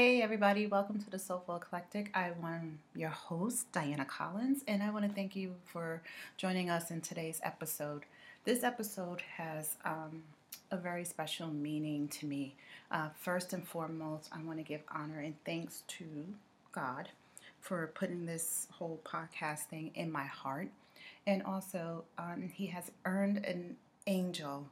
Hey, 0.00 0.22
everybody, 0.22 0.68
welcome 0.68 1.00
to 1.00 1.10
the 1.10 1.18
Soulful 1.18 1.56
Eclectic. 1.56 2.12
I 2.14 2.28
am 2.28 2.78
your 2.94 3.10
host, 3.10 3.72
Diana 3.72 4.04
Collins, 4.04 4.62
and 4.68 4.80
I 4.80 4.90
want 4.90 5.04
to 5.08 5.12
thank 5.12 5.34
you 5.34 5.56
for 5.64 6.02
joining 6.36 6.70
us 6.70 6.92
in 6.92 7.00
today's 7.00 7.40
episode. 7.42 8.04
This 8.44 8.62
episode 8.62 9.22
has 9.36 9.74
um, 9.84 10.22
a 10.70 10.76
very 10.76 11.04
special 11.04 11.48
meaning 11.48 12.06
to 12.10 12.26
me. 12.26 12.54
Uh, 12.92 13.08
first 13.18 13.52
and 13.52 13.66
foremost, 13.66 14.28
I 14.30 14.40
want 14.40 14.58
to 14.58 14.62
give 14.62 14.82
honor 14.88 15.18
and 15.18 15.34
thanks 15.44 15.82
to 15.88 16.04
God 16.70 17.08
for 17.60 17.88
putting 17.88 18.24
this 18.24 18.68
whole 18.70 19.00
podcast 19.04 19.64
thing 19.64 19.90
in 19.96 20.12
my 20.12 20.26
heart. 20.26 20.68
And 21.26 21.42
also, 21.42 22.04
um, 22.18 22.52
He 22.54 22.66
has 22.66 22.92
earned 23.04 23.44
an 23.44 23.76
angel, 24.06 24.68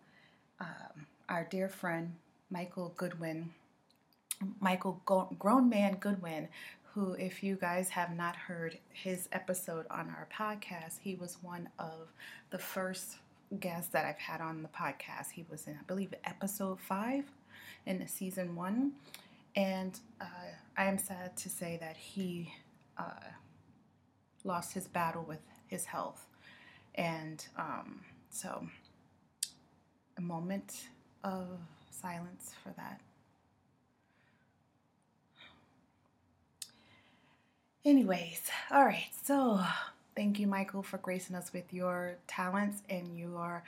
um, 0.60 1.06
our 1.28 1.42
dear 1.42 1.68
friend 1.68 2.12
Michael 2.48 2.94
Goodwyn 2.96 3.48
Michael 4.60 5.00
Grown 5.38 5.68
Man 5.68 5.96
Goodwyn, 5.96 6.48
who, 6.92 7.12
if 7.14 7.42
you 7.42 7.56
guys 7.56 7.90
have 7.90 8.16
not 8.16 8.36
heard 8.36 8.78
his 8.92 9.28
episode 9.32 9.86
on 9.90 10.08
our 10.08 10.28
podcast, 10.34 10.98
he 11.00 11.14
was 11.14 11.38
one 11.42 11.68
of 11.78 12.12
the 12.50 12.58
first 12.58 13.16
guests 13.60 13.92
that 13.92 14.04
I've 14.04 14.18
had 14.18 14.40
on 14.40 14.62
the 14.62 14.68
podcast. 14.68 15.30
He 15.32 15.44
was 15.50 15.66
in, 15.66 15.74
I 15.74 15.82
believe, 15.86 16.14
episode 16.24 16.80
five 16.80 17.24
in 17.84 18.06
season 18.08 18.56
one. 18.56 18.92
And 19.54 19.98
uh, 20.20 20.24
I 20.76 20.84
am 20.84 20.98
sad 20.98 21.36
to 21.38 21.48
say 21.48 21.78
that 21.80 21.96
he 21.96 22.52
uh, 22.98 23.30
lost 24.44 24.72
his 24.72 24.86
battle 24.86 25.24
with 25.26 25.40
his 25.66 25.84
health. 25.86 26.26
And 26.94 27.46
um, 27.58 28.00
so, 28.30 28.66
a 30.16 30.20
moment 30.20 30.88
of 31.24 31.46
silence 31.90 32.54
for 32.62 32.70
that. 32.76 33.00
Anyways, 37.86 38.42
all 38.72 38.84
right. 38.86 39.08
So, 39.24 39.60
thank 40.16 40.40
you, 40.40 40.48
Michael, 40.48 40.84
for 40.84 40.98
gracing 40.98 41.36
us 41.36 41.52
with 41.54 41.72
your 41.74 42.16
talents 42.28 42.82
and 42.90 43.18
your 43.18 43.64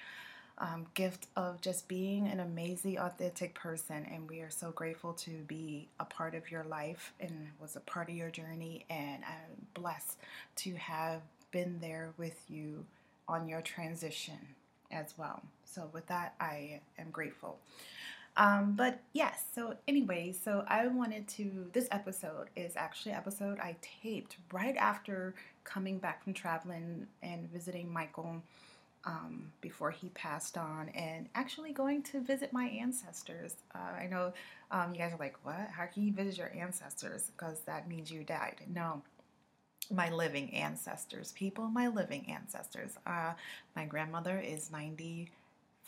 um, 0.59 0.87
gift 0.95 1.29
of 1.37 1.61
just 1.63 1.89
being 1.89 2.29
an 2.29 2.41
amazing, 2.41 2.99
authentic 2.99 3.55
person. 3.55 4.07
And 4.13 4.31
we 4.31 4.41
are 4.43 4.51
so 4.51 4.73
grateful 4.73 5.15
to 5.15 5.33
be 5.49 5.89
a 6.01 6.07
part 6.07 6.37
of 6.37 6.51
your 6.51 6.65
life 6.65 7.15
and 7.21 7.49
was 7.63 7.77
a 7.77 7.81
part 7.81 8.11
of 8.11 8.17
your 8.17 8.31
journey. 8.31 8.87
And 8.91 9.25
I'm 9.25 9.67
blessed 9.75 10.19
to 10.59 10.75
have 10.77 11.23
been 11.53 11.79
there 11.81 12.11
with 12.19 12.45
you 12.51 12.87
on 13.29 13.49
your 13.49 13.63
transition 13.63 14.39
as 14.93 15.15
well. 15.19 15.43
So, 15.65 15.91
with 15.95 16.09
that, 16.09 16.35
I 16.41 16.81
am 16.99 17.11
grateful. 17.13 17.59
Um, 18.39 18.75
but 18.77 19.01
yes, 19.13 19.45
so 19.53 19.75
anyway, 19.89 20.33
so 20.33 20.65
I 20.69 20.87
wanted 20.87 21.27
to, 21.29 21.69
this 21.73 21.89
episode 21.91 22.51
is 22.55 22.77
actually 22.77 23.13
episode 23.13 23.59
I 23.59 23.75
taped 24.03 24.37
right 24.53 24.77
after 24.77 25.35
coming 25.65 25.99
back 25.99 26.23
from 26.23 26.35
traveling 26.35 27.09
and 27.21 27.51
visiting 27.51 27.93
Michael 27.93 28.41
um, 29.05 29.51
before 29.61 29.91
he 29.91 30.11
passed 30.11 30.57
on 30.57 30.89
and 30.91 31.29
actually 31.35 31.73
going 31.73 32.03
to 32.05 32.21
visit 32.21 32.53
my 32.53 32.67
ancestors. 32.67 33.57
Uh, 33.75 34.03
I 34.03 34.07
know 34.07 34.33
um, 34.71 34.95
you 34.95 35.01
guys 35.01 35.13
are 35.13 35.19
like, 35.19 35.37
what? 35.43 35.69
How 35.73 35.87
can 35.87 36.05
you 36.05 36.13
visit 36.13 36.39
your 36.39 36.53
ancestors? 36.57 37.33
Because 37.37 37.61
that 37.63 37.89
means 37.89 38.09
you 38.09 38.23
died. 38.23 38.61
No, 38.73 39.03
my 39.91 40.11
living 40.13 40.55
ancestors, 40.55 41.33
people, 41.33 41.67
my 41.69 41.89
living 41.89 42.27
ancestors. 42.31 42.93
Uh, 43.05 43.33
my 43.75 43.85
grandmother 43.85 44.39
is 44.39 44.71
90 44.71 45.29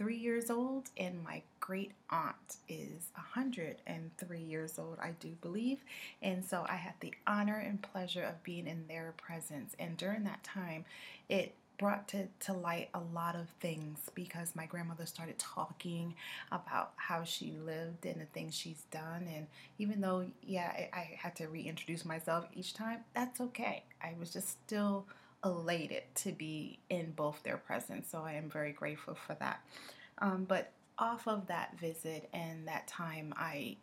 three 0.01 0.17
years 0.17 0.48
old, 0.48 0.89
and 0.97 1.23
my 1.23 1.42
great 1.61 1.92
aunt 2.08 2.57
is 2.70 3.11
103 3.17 4.39
years 4.41 4.79
old, 4.79 4.97
I 4.98 5.11
do 5.20 5.29
believe. 5.42 5.85
And 6.23 6.42
so 6.42 6.64
I 6.67 6.77
had 6.77 6.95
the 7.01 7.13
honor 7.27 7.58
and 7.58 7.83
pleasure 7.83 8.23
of 8.23 8.42
being 8.42 8.67
in 8.67 8.86
their 8.89 9.13
presence. 9.19 9.77
And 9.79 9.98
during 9.98 10.24
that 10.24 10.42
time, 10.42 10.86
it 11.29 11.55
brought 11.79 12.08
to, 12.08 12.29
to 12.47 12.55
light 12.55 12.89
a 12.95 13.01
lot 13.13 13.36
of 13.36 13.51
things 13.61 13.98
because 14.14 14.57
my 14.57 14.64
grandmother 14.64 15.05
started 15.05 15.39
talking 15.39 16.14
about 16.51 16.92
how 16.97 17.23
she 17.23 17.53
lived 17.53 18.07
and 18.07 18.23
the 18.23 18.27
things 18.33 18.55
she's 18.55 18.85
done. 18.91 19.29
And 19.36 19.48
even 19.77 20.01
though, 20.01 20.24
yeah, 20.42 20.73
I, 20.74 20.98
I 20.98 21.11
had 21.19 21.36
to 21.36 21.48
reintroduce 21.48 22.07
myself 22.07 22.47
each 22.55 22.73
time, 22.73 23.01
that's 23.14 23.39
okay. 23.39 23.85
I 24.03 24.14
was 24.19 24.33
just 24.33 24.48
still 24.48 25.05
elated 25.45 26.03
to 26.14 26.33
be 26.33 26.79
in 26.89 27.13
both 27.13 27.42
their 27.42 27.57
presence. 27.57 28.08
So 28.11 28.23
I 28.23 28.35
am 28.35 28.51
very 28.51 28.73
grateful 28.73 29.14
for 29.14 29.35
that. 29.41 29.61
Um, 30.20 30.45
but 30.48 30.73
off 30.98 31.27
of 31.27 31.47
that 31.47 31.79
visit 31.79 32.29
and 32.33 32.69
that 32.69 32.86
time, 32.86 33.33
I 33.36 33.77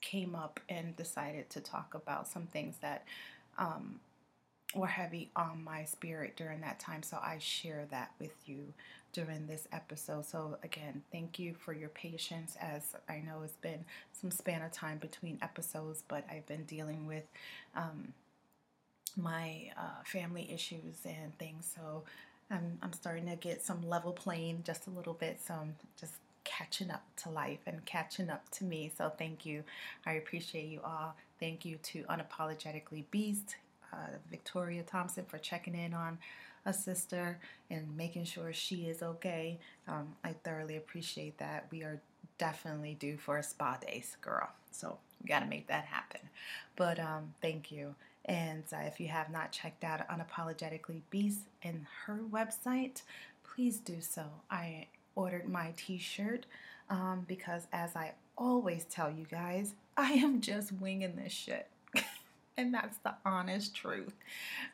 came 0.00 0.34
up 0.34 0.60
and 0.68 0.96
decided 0.96 1.50
to 1.50 1.60
talk 1.60 1.94
about 1.94 2.28
some 2.28 2.46
things 2.46 2.76
that 2.80 3.04
um, 3.58 4.00
were 4.74 4.86
heavy 4.86 5.30
on 5.36 5.62
my 5.64 5.84
spirit 5.84 6.36
during 6.36 6.60
that 6.60 6.78
time. 6.78 7.02
So 7.02 7.18
I 7.22 7.38
share 7.38 7.86
that 7.90 8.12
with 8.18 8.34
you 8.46 8.72
during 9.12 9.46
this 9.46 9.66
episode. 9.72 10.24
So, 10.26 10.58
again, 10.62 11.02
thank 11.10 11.38
you 11.38 11.54
for 11.54 11.72
your 11.72 11.88
patience 11.88 12.56
as 12.60 12.94
I 13.08 13.20
know 13.20 13.42
it's 13.42 13.54
been 13.54 13.84
some 14.12 14.30
span 14.30 14.62
of 14.62 14.72
time 14.72 14.98
between 14.98 15.38
episodes, 15.42 16.04
but 16.06 16.24
I've 16.30 16.46
been 16.46 16.64
dealing 16.64 17.06
with. 17.06 17.24
Um, 17.74 18.12
my 19.16 19.70
uh, 19.76 20.02
family 20.04 20.50
issues 20.52 20.98
and 21.04 21.36
things. 21.38 21.70
So 21.74 22.04
I'm, 22.50 22.78
I'm 22.82 22.92
starting 22.92 23.26
to 23.26 23.36
get 23.36 23.62
some 23.62 23.88
level 23.88 24.12
playing 24.12 24.62
just 24.64 24.86
a 24.86 24.90
little 24.90 25.14
bit. 25.14 25.40
So 25.46 25.54
I'm 25.54 25.74
just 25.98 26.14
catching 26.44 26.90
up 26.90 27.02
to 27.22 27.30
life 27.30 27.60
and 27.66 27.84
catching 27.84 28.30
up 28.30 28.48
to 28.50 28.64
me. 28.64 28.90
So 28.96 29.12
thank 29.18 29.44
you. 29.44 29.64
I 30.06 30.14
appreciate 30.14 30.68
you 30.68 30.80
all. 30.84 31.14
Thank 31.38 31.64
you 31.64 31.76
to 31.84 32.04
Unapologetically 32.04 33.04
Beast, 33.10 33.56
uh, 33.92 34.16
Victoria 34.30 34.82
Thompson, 34.82 35.24
for 35.26 35.38
checking 35.38 35.74
in 35.74 35.94
on 35.94 36.18
a 36.64 36.72
sister 36.72 37.38
and 37.70 37.96
making 37.96 38.24
sure 38.24 38.52
she 38.52 38.86
is 38.86 39.02
okay. 39.02 39.58
Um, 39.86 40.16
I 40.24 40.32
thoroughly 40.44 40.76
appreciate 40.76 41.38
that. 41.38 41.66
We 41.70 41.82
are 41.82 42.00
definitely 42.38 42.96
due 42.98 43.16
for 43.18 43.38
a 43.38 43.42
spa 43.42 43.76
days, 43.76 44.16
girl. 44.20 44.48
So 44.70 44.98
we 45.22 45.28
got 45.28 45.40
to 45.40 45.46
make 45.46 45.66
that 45.68 45.84
happen. 45.84 46.20
But 46.76 46.98
um, 46.98 47.34
thank 47.40 47.70
you. 47.70 47.94
And 48.28 48.64
uh, 48.72 48.80
if 48.82 49.00
you 49.00 49.08
have 49.08 49.30
not 49.30 49.52
checked 49.52 49.82
out 49.82 50.06
Unapologetically 50.08 51.00
Beast 51.08 51.48
and 51.62 51.86
her 52.04 52.20
website, 52.30 53.02
please 53.42 53.78
do 53.78 54.00
so. 54.00 54.24
I 54.50 54.86
ordered 55.14 55.48
my 55.48 55.72
t 55.76 55.98
shirt 55.98 56.44
um, 56.90 57.24
because, 57.26 57.66
as 57.72 57.96
I 57.96 58.12
always 58.36 58.84
tell 58.84 59.10
you 59.10 59.24
guys, 59.24 59.74
I 59.96 60.12
am 60.12 60.42
just 60.42 60.72
winging 60.72 61.16
this 61.16 61.32
shit. 61.32 61.68
and 62.58 62.74
that's 62.74 62.98
the 62.98 63.14
honest 63.24 63.74
truth. 63.74 64.14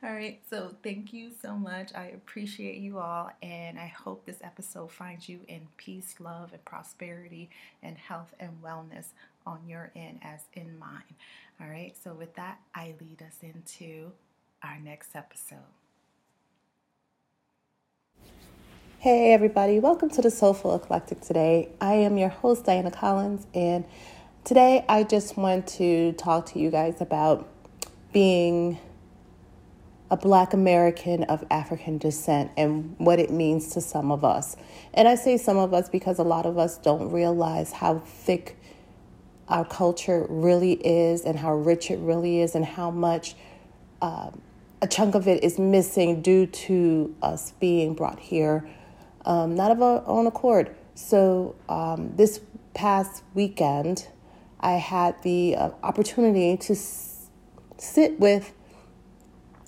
All 0.02 0.12
right, 0.12 0.40
so 0.50 0.74
thank 0.82 1.12
you 1.12 1.30
so 1.40 1.54
much. 1.54 1.94
I 1.94 2.06
appreciate 2.06 2.78
you 2.78 2.98
all, 2.98 3.30
and 3.40 3.78
I 3.78 3.86
hope 3.86 4.26
this 4.26 4.42
episode 4.42 4.90
finds 4.90 5.28
you 5.28 5.40
in 5.46 5.68
peace, 5.76 6.16
love, 6.18 6.52
and 6.52 6.64
prosperity, 6.64 7.50
and 7.84 7.96
health 7.96 8.34
and 8.40 8.50
wellness 8.62 9.06
on 9.46 9.60
your 9.66 9.90
end 9.94 10.20
as 10.22 10.40
in 10.54 10.78
mine. 10.78 11.14
All 11.60 11.68
right, 11.68 11.94
so 12.02 12.14
with 12.14 12.34
that, 12.36 12.58
I 12.74 12.94
lead 13.00 13.22
us 13.22 13.36
into 13.42 14.12
our 14.62 14.78
next 14.80 15.14
episode. 15.14 15.58
Hey, 18.98 19.32
everybody, 19.34 19.80
welcome 19.80 20.08
to 20.10 20.22
the 20.22 20.30
Soulful 20.30 20.74
Eclectic 20.74 21.20
today. 21.20 21.68
I 21.80 21.94
am 21.94 22.16
your 22.16 22.30
host, 22.30 22.64
Diana 22.64 22.90
Collins, 22.90 23.46
and 23.54 23.84
today 24.44 24.84
I 24.88 25.02
just 25.02 25.36
want 25.36 25.66
to 25.68 26.12
talk 26.12 26.46
to 26.46 26.58
you 26.58 26.70
guys 26.70 27.02
about 27.02 27.46
being 28.14 28.78
a 30.10 30.16
black 30.16 30.54
American 30.54 31.24
of 31.24 31.44
African 31.50 31.98
descent 31.98 32.50
and 32.56 32.94
what 32.98 33.18
it 33.18 33.30
means 33.30 33.68
to 33.74 33.80
some 33.80 34.10
of 34.10 34.24
us. 34.24 34.56
And 34.94 35.08
I 35.08 35.16
say 35.16 35.36
some 35.36 35.58
of 35.58 35.74
us 35.74 35.88
because 35.88 36.18
a 36.18 36.22
lot 36.22 36.46
of 36.46 36.56
us 36.56 36.78
don't 36.78 37.10
realize 37.10 37.72
how 37.72 37.98
thick 37.98 38.56
our 39.48 39.64
culture 39.64 40.26
really 40.28 40.72
is 40.72 41.22
and 41.22 41.38
how 41.38 41.54
rich 41.54 41.90
it 41.90 41.98
really 41.98 42.40
is 42.40 42.54
and 42.54 42.64
how 42.64 42.90
much 42.90 43.34
uh, 44.00 44.30
a 44.80 44.86
chunk 44.86 45.14
of 45.14 45.28
it 45.28 45.44
is 45.44 45.58
missing 45.58 46.22
due 46.22 46.46
to 46.46 47.14
us 47.22 47.52
being 47.60 47.94
brought 47.94 48.20
here 48.20 48.68
um, 49.24 49.54
not 49.54 49.70
of 49.70 49.82
our 49.82 50.02
own 50.06 50.26
accord. 50.26 50.74
So 50.94 51.56
um, 51.68 52.14
this 52.16 52.40
past 52.74 53.22
weekend, 53.34 54.08
I 54.60 54.72
had 54.72 55.20
the 55.22 55.56
uh, 55.56 55.70
opportunity 55.82 56.56
to 56.56 56.72
s- 56.72 57.30
sit 57.78 58.18
with 58.20 58.52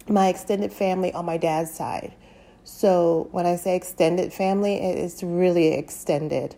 my 0.08 0.28
extended 0.28 0.72
family 0.72 1.12
on 1.12 1.24
my 1.24 1.36
dad's 1.36 1.72
side. 1.72 2.14
So 2.64 3.28
when 3.32 3.46
I 3.46 3.56
say 3.56 3.76
extended 3.76 4.32
family, 4.32 4.76
it's 4.76 5.22
really 5.22 5.74
extended. 5.74 6.54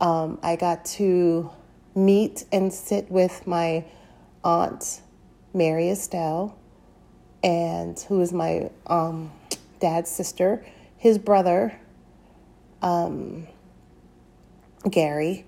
Um, 0.00 0.38
I 0.42 0.56
got 0.56 0.84
to 0.86 1.50
meet 1.94 2.44
and 2.52 2.72
sit 2.72 3.10
with 3.10 3.46
my 3.46 3.84
aunt, 4.44 5.00
Mary 5.52 5.90
Estelle, 5.90 6.56
and 7.42 7.98
who 8.00 8.20
is 8.20 8.32
my 8.32 8.70
um, 8.86 9.32
dad's 9.80 10.10
sister, 10.10 10.64
his 10.96 11.18
brother, 11.18 11.78
um, 12.82 13.46
Gary, 14.88 15.44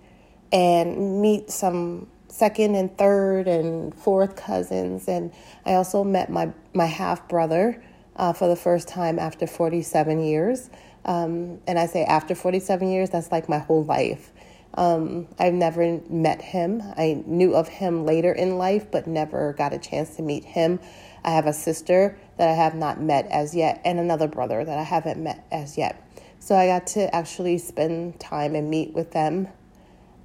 and 0.52 1.22
meet 1.22 1.50
some 1.50 2.06
second 2.28 2.74
and 2.74 2.96
third 2.96 3.46
and 3.46 3.94
fourth 3.94 4.36
cousins, 4.36 5.08
and 5.08 5.32
I 5.64 5.74
also 5.74 6.02
met 6.04 6.30
my 6.30 6.52
my 6.74 6.86
half 6.86 7.28
brother 7.28 7.82
uh, 8.16 8.32
for 8.32 8.48
the 8.48 8.56
first 8.56 8.88
time 8.88 9.18
after 9.18 9.46
47 9.46 10.20
years. 10.20 10.70
Um, 11.04 11.60
and 11.66 11.78
I 11.78 11.86
say 11.86 12.04
after 12.04 12.34
47 12.34 12.88
years, 12.88 13.10
that's 13.10 13.32
like 13.32 13.48
my 13.48 13.58
whole 13.58 13.84
life. 13.84 14.30
Um, 14.74 15.28
I've 15.38 15.52
never 15.52 16.00
met 16.08 16.40
him. 16.40 16.82
I 16.96 17.22
knew 17.26 17.54
of 17.54 17.68
him 17.68 18.06
later 18.06 18.32
in 18.32 18.56
life, 18.56 18.90
but 18.90 19.06
never 19.06 19.52
got 19.52 19.74
a 19.74 19.78
chance 19.78 20.16
to 20.16 20.22
meet 20.22 20.44
him. 20.44 20.80
I 21.24 21.32
have 21.32 21.46
a 21.46 21.52
sister 21.52 22.18
that 22.38 22.48
I 22.48 22.54
have 22.54 22.74
not 22.74 23.00
met 23.00 23.26
as 23.26 23.54
yet, 23.54 23.80
and 23.84 24.00
another 24.00 24.28
brother 24.28 24.64
that 24.64 24.78
I 24.78 24.82
haven't 24.82 25.22
met 25.22 25.46
as 25.52 25.76
yet. 25.76 26.02
So 26.38 26.56
I 26.56 26.66
got 26.66 26.86
to 26.88 27.14
actually 27.14 27.58
spend 27.58 28.18
time 28.18 28.54
and 28.54 28.70
meet 28.70 28.94
with 28.94 29.12
them. 29.12 29.48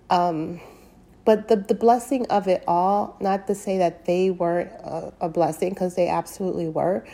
Um, 0.10 0.62
but 1.26 1.50
the, 1.50 1.58
the 1.58 1.76
blessing 1.76 2.26
of 2.28 2.48
it 2.48 2.64
all, 2.68 3.18
not 3.20 3.48
to 3.48 3.56
say 3.56 3.78
that 3.80 4.06
they 4.06 4.32
weren't 4.32 4.72
a, 4.72 5.14
a 5.22 5.30
blessing, 5.30 5.70
because 5.70 5.96
they 5.96 6.08
absolutely 6.08 6.70
were, 6.70 7.06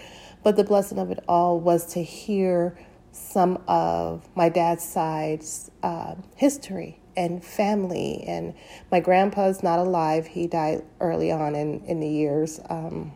but 0.44 0.56
the 0.56 0.64
blessing 0.64 1.00
of 1.00 1.10
it 1.10 1.20
all 1.28 1.60
was 1.60 1.94
to 1.94 2.04
hear 2.04 2.78
some 3.12 3.62
of 3.68 4.30
my 4.36 4.50
dad's 4.50 4.84
side's 4.84 5.72
uh, 5.82 6.16
history 6.36 7.00
and 7.16 7.44
family. 7.44 8.24
And 8.28 8.54
my 8.92 9.00
grandpa's 9.00 9.64
not 9.64 9.80
alive, 9.80 10.28
he 10.28 10.48
died 10.48 10.84
early 11.00 11.32
on 11.32 11.56
in, 11.56 11.84
in 11.86 12.00
the 12.00 12.08
years. 12.08 12.60
Um, 12.70 13.14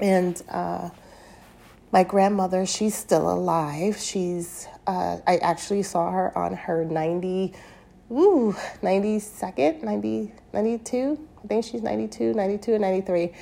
and 0.00 0.40
uh, 0.48 0.90
my 1.92 2.04
grandmother, 2.04 2.66
she's 2.66 2.94
still 2.94 3.30
alive. 3.30 3.98
She's, 3.98 4.66
uh, 4.86 5.18
I 5.26 5.36
actually 5.38 5.82
saw 5.82 6.10
her 6.10 6.36
on 6.36 6.54
her 6.54 6.84
90, 6.84 7.52
ooh, 8.10 8.56
92nd, 8.82 9.82
90, 9.82 10.32
92. 10.52 11.28
I 11.42 11.46
think 11.46 11.64
she's 11.64 11.82
92, 11.82 12.34
92 12.34 12.72
and 12.72 12.82
93 12.82 13.32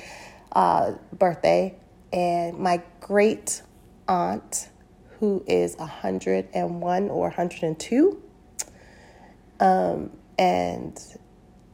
uh, 0.53 0.93
birthday. 1.17 1.75
And 2.11 2.57
my 2.59 2.81
great 2.99 3.61
aunt, 4.07 4.69
who 5.19 5.43
is 5.47 5.77
101 5.77 7.09
or 7.09 7.21
102, 7.21 8.23
um, 9.61 10.11
and 10.37 10.99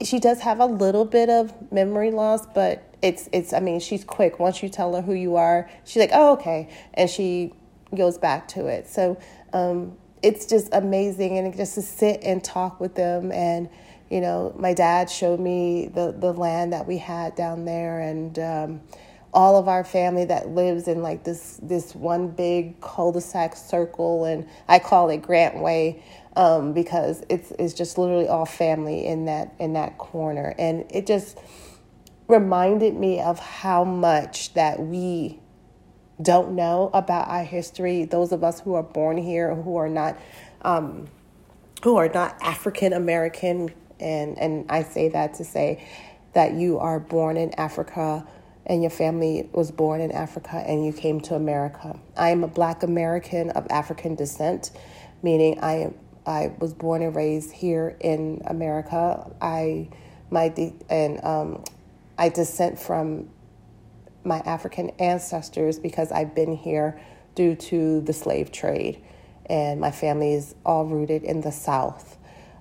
she 0.03 0.19
does 0.19 0.41
have 0.41 0.59
a 0.59 0.65
little 0.65 1.05
bit 1.05 1.29
of 1.29 1.71
memory 1.71 2.11
loss, 2.11 2.45
but 2.45 2.83
it's 3.01 3.29
it's 3.33 3.53
I 3.53 3.59
mean, 3.59 3.79
she's 3.79 4.03
quick. 4.03 4.39
Once 4.39 4.61
you 4.61 4.69
tell 4.69 4.95
her 4.95 5.01
who 5.01 5.13
you 5.13 5.37
are, 5.37 5.69
she's 5.85 6.01
like, 6.01 6.11
"Oh, 6.13 6.33
okay." 6.33 6.69
And 6.93 7.09
she 7.09 7.53
goes 7.95 8.17
back 8.17 8.47
to 8.49 8.67
it. 8.67 8.87
So, 8.87 9.17
um, 9.53 9.97
it's 10.21 10.45
just 10.45 10.69
amazing 10.73 11.37
and 11.37 11.55
just 11.55 11.75
to 11.75 11.81
sit 11.81 12.21
and 12.23 12.43
talk 12.43 12.79
with 12.79 12.95
them 12.95 13.31
and 13.31 13.69
you 14.09 14.21
know, 14.21 14.55
my 14.57 14.73
dad 14.73 15.09
showed 15.09 15.39
me 15.39 15.87
the 15.87 16.13
the 16.17 16.33
land 16.33 16.73
that 16.73 16.87
we 16.87 16.97
had 16.97 17.35
down 17.35 17.65
there 17.65 17.99
and 17.99 18.39
um, 18.39 18.81
all 19.33 19.57
of 19.57 19.67
our 19.67 19.83
family 19.83 20.25
that 20.25 20.49
lives 20.49 20.87
in 20.87 21.01
like 21.01 21.23
this 21.23 21.59
this 21.61 21.93
one 21.93 22.29
big 22.29 22.79
cul-de-sac 22.81 23.55
circle 23.55 24.25
and 24.25 24.47
I 24.67 24.79
call 24.79 25.09
it 25.09 25.17
Grant 25.17 25.57
Way 25.57 26.03
um, 26.37 26.71
because 26.71 27.23
it's 27.29 27.51
it's 27.57 27.73
just 27.73 27.97
literally 27.97 28.27
all 28.27 28.45
family 28.45 29.07
in 29.07 29.25
that 29.25 29.53
in 29.59 29.73
that 29.73 29.97
corner 29.97 30.53
and 30.59 30.85
it 30.91 31.07
just 31.07 31.37
reminded 32.27 32.95
me 32.95 33.19
of 33.19 33.39
how 33.39 33.83
much 33.83 34.53
that 34.53 34.79
we 34.79 35.39
don't 36.21 36.51
know 36.51 36.91
about 36.93 37.27
our 37.27 37.43
history 37.43 38.05
those 38.05 38.31
of 38.31 38.43
us 38.43 38.59
who 38.59 38.75
are 38.75 38.83
born 38.83 39.17
here 39.17 39.55
who 39.55 39.77
are 39.77 39.89
not 39.89 40.17
um, 40.61 41.07
who 41.83 41.97
are 41.97 42.09
not 42.09 42.37
African 42.41 42.93
American 42.93 43.73
and 43.99 44.37
and 44.37 44.65
I 44.69 44.83
say 44.83 45.09
that 45.09 45.33
to 45.35 45.43
say 45.43 45.83
that 46.33 46.53
you 46.53 46.77
are 46.77 46.99
born 46.99 47.35
in 47.35 47.51
Africa 47.55 48.27
and 48.67 48.83
your 48.83 48.91
family 48.91 49.49
was 49.53 49.71
born 49.71 50.01
in 50.01 50.11
Africa 50.11 50.57
and 50.67 50.85
you 50.85 50.93
came 50.93 51.19
to 51.21 51.33
America. 51.33 51.97
I 52.15 52.29
am 52.29 52.43
a 52.43 52.47
black 52.47 52.83
American 52.83 53.49
of 53.51 53.65
African 53.71 54.13
descent, 54.13 54.71
meaning 55.23 55.57
I 55.61 55.73
am 55.75 55.95
I 56.27 56.51
was 56.59 56.73
born 56.73 57.01
and 57.01 57.15
raised 57.15 57.51
here 57.51 57.95
in 58.01 58.41
America. 58.45 59.31
I 59.41 59.89
my 60.29 60.49
de- 60.49 60.75
and 60.89 61.23
um, 61.23 61.63
I 62.17 62.29
descend 62.29 62.79
from 62.79 63.29
my 64.23 64.39
African 64.39 64.89
ancestors 64.99 65.79
because 65.79 66.11
I've 66.11 66.35
been 66.35 66.55
here 66.55 66.99
due 67.33 67.55
to 67.55 68.01
the 68.01 68.13
slave 68.13 68.51
trade, 68.51 69.01
and 69.45 69.79
my 69.79 69.91
family 69.91 70.33
is 70.33 70.53
all 70.65 70.85
rooted 70.85 71.23
in 71.23 71.41
the 71.41 71.51
South. 71.51 72.17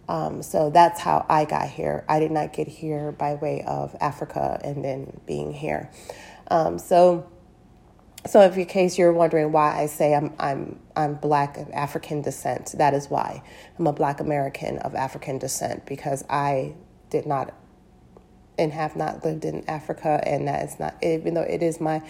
Um, 0.08 0.42
so 0.42 0.70
that's 0.70 1.00
how 1.00 1.26
I 1.28 1.44
got 1.44 1.68
here. 1.68 2.04
I 2.08 2.20
did 2.20 2.30
not 2.30 2.52
get 2.52 2.68
here 2.68 3.10
by 3.10 3.34
way 3.34 3.64
of 3.66 3.96
Africa 4.00 4.60
and 4.62 4.84
then 4.84 5.20
being 5.26 5.52
here. 5.52 5.90
Um, 6.48 6.78
so, 6.78 7.28
so 8.24 8.42
if 8.42 8.56
in 8.56 8.66
case 8.66 8.96
you're 8.96 9.12
wondering 9.12 9.50
why 9.50 9.76
I 9.76 9.86
say 9.86 10.14
I'm 10.14 10.32
I'm 10.38 10.78
I'm 10.96 11.14
black 11.14 11.58
of 11.58 11.70
African 11.70 12.22
descent, 12.22 12.74
that 12.78 12.94
is 12.94 13.08
why 13.10 13.42
I'm 13.78 13.86
a 13.86 13.92
black 13.92 14.20
American 14.20 14.78
of 14.78 14.94
African 14.94 15.38
descent 15.38 15.86
because 15.86 16.24
I 16.28 16.74
did 17.10 17.26
not 17.26 17.54
and 18.58 18.72
have 18.72 18.96
not 18.96 19.24
lived 19.24 19.44
in 19.44 19.68
Africa, 19.68 20.20
and 20.26 20.48
that 20.48 20.64
is 20.64 20.80
not 20.80 20.96
even 21.02 21.34
though 21.34 21.42
it 21.42 21.62
is 21.62 21.80
my 21.80 22.02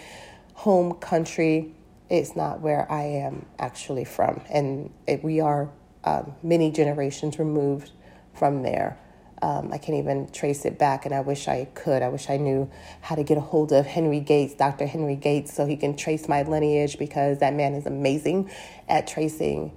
home 0.53 0.93
country. 0.93 1.73
It's 2.09 2.35
not 2.37 2.61
where 2.61 2.89
I 2.89 3.03
am 3.03 3.45
actually 3.59 4.05
from, 4.05 4.41
and 4.49 4.93
it, 5.07 5.23
we 5.23 5.41
are 5.41 5.69
um, 6.05 6.33
many 6.41 6.71
generations 6.71 7.37
removed 7.37 7.91
from 8.33 8.63
there. 8.63 8.97
Um, 9.41 9.71
I 9.71 9.77
can't 9.77 9.97
even 9.97 10.29
trace 10.31 10.65
it 10.65 10.79
back, 10.79 11.05
and 11.05 11.13
I 11.13 11.21
wish 11.21 11.47
I 11.47 11.65
could. 11.75 12.01
I 12.01 12.09
wish 12.09 12.29
I 12.29 12.37
knew 12.37 12.69
how 13.01 13.15
to 13.15 13.23
get 13.23 13.37
a 13.37 13.41
hold 13.41 13.71
of 13.71 13.85
Henry 13.85 14.19
Gates, 14.19 14.55
Dr. 14.55 14.87
Henry 14.87 15.15
Gates, 15.15 15.53
so 15.53 15.65
he 15.65 15.77
can 15.77 15.95
trace 15.95 16.27
my 16.27 16.43
lineage 16.43 16.97
because 16.97 17.39
that 17.39 17.53
man 17.53 17.73
is 17.73 17.85
amazing 17.85 18.49
at 18.87 19.07
tracing 19.07 19.71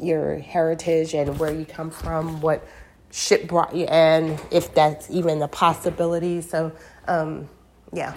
your 0.00 0.38
heritage 0.38 1.14
and 1.14 1.38
where 1.38 1.52
you 1.52 1.64
come 1.64 1.90
from, 1.90 2.40
what 2.40 2.66
ship 3.12 3.48
brought 3.48 3.74
you 3.74 3.86
in, 3.86 4.38
if 4.50 4.74
that's 4.74 5.10
even 5.10 5.42
a 5.42 5.48
possibility. 5.48 6.40
So, 6.40 6.72
um, 7.06 7.48
yeah, 7.92 8.14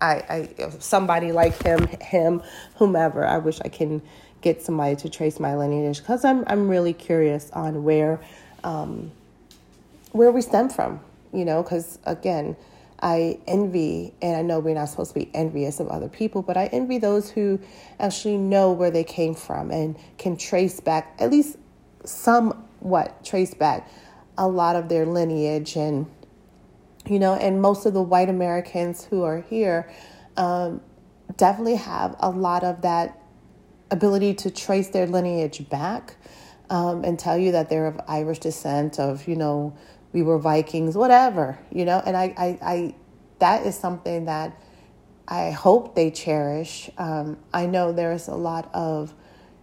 I, 0.00 0.48
I 0.60 0.70
somebody 0.78 1.32
like 1.32 1.62
him, 1.62 1.86
him, 1.86 2.42
whomever. 2.76 3.26
I 3.26 3.38
wish 3.38 3.60
I 3.64 3.68
can 3.68 4.02
get 4.40 4.62
somebody 4.62 4.96
to 4.96 5.08
trace 5.08 5.40
my 5.40 5.56
lineage 5.56 5.98
because 5.98 6.24
I'm 6.24 6.44
I'm 6.46 6.68
really 6.68 6.92
curious 6.92 7.50
on 7.52 7.84
where 7.84 8.20
um, 8.64 9.12
where 10.12 10.30
we 10.30 10.40
stem 10.40 10.68
from, 10.68 11.00
you 11.32 11.44
know, 11.44 11.62
because 11.62 11.98
again, 12.04 12.56
I 13.02 13.40
envy, 13.48 14.14
and 14.22 14.36
I 14.36 14.42
know 14.42 14.60
we're 14.60 14.76
not 14.76 14.88
supposed 14.88 15.12
to 15.12 15.18
be 15.18 15.30
envious 15.34 15.80
of 15.80 15.88
other 15.88 16.08
people, 16.08 16.40
but 16.40 16.56
I 16.56 16.66
envy 16.66 16.98
those 16.98 17.30
who 17.30 17.58
actually 17.98 18.36
know 18.36 18.70
where 18.70 18.92
they 18.92 19.02
came 19.02 19.34
from 19.34 19.72
and 19.72 19.96
can 20.18 20.36
trace 20.36 20.78
back, 20.78 21.16
at 21.18 21.30
least 21.30 21.58
somewhat 22.04 23.24
trace 23.24 23.54
back 23.54 23.90
a 24.38 24.46
lot 24.46 24.76
of 24.76 24.88
their 24.88 25.04
lineage. 25.04 25.74
And, 25.74 26.06
you 27.04 27.18
know, 27.18 27.34
and 27.34 27.60
most 27.60 27.86
of 27.86 27.92
the 27.92 28.02
white 28.02 28.28
Americans 28.28 29.04
who 29.04 29.24
are 29.24 29.40
here 29.40 29.90
um, 30.36 30.80
definitely 31.36 31.76
have 31.76 32.14
a 32.20 32.30
lot 32.30 32.62
of 32.62 32.82
that 32.82 33.20
ability 33.90 34.34
to 34.34 34.50
trace 34.50 34.88
their 34.88 35.08
lineage 35.08 35.68
back 35.68 36.16
um, 36.70 37.04
and 37.04 37.18
tell 37.18 37.36
you 37.36 37.52
that 37.52 37.68
they're 37.68 37.86
of 37.86 38.00
Irish 38.06 38.38
descent, 38.38 39.00
of, 39.00 39.26
you 39.26 39.36
know, 39.36 39.76
we 40.12 40.22
were 40.22 40.38
Vikings, 40.38 40.96
whatever, 40.96 41.58
you 41.70 41.84
know, 41.84 42.02
and 42.04 42.16
I, 42.16 42.34
I, 42.36 42.58
I 42.62 42.94
that 43.38 43.66
is 43.66 43.76
something 43.76 44.26
that 44.26 44.56
I 45.26 45.50
hope 45.50 45.94
they 45.94 46.10
cherish. 46.10 46.90
Um, 46.98 47.38
I 47.52 47.66
know 47.66 47.92
there's 47.92 48.28
a 48.28 48.34
lot 48.34 48.70
of 48.74 49.14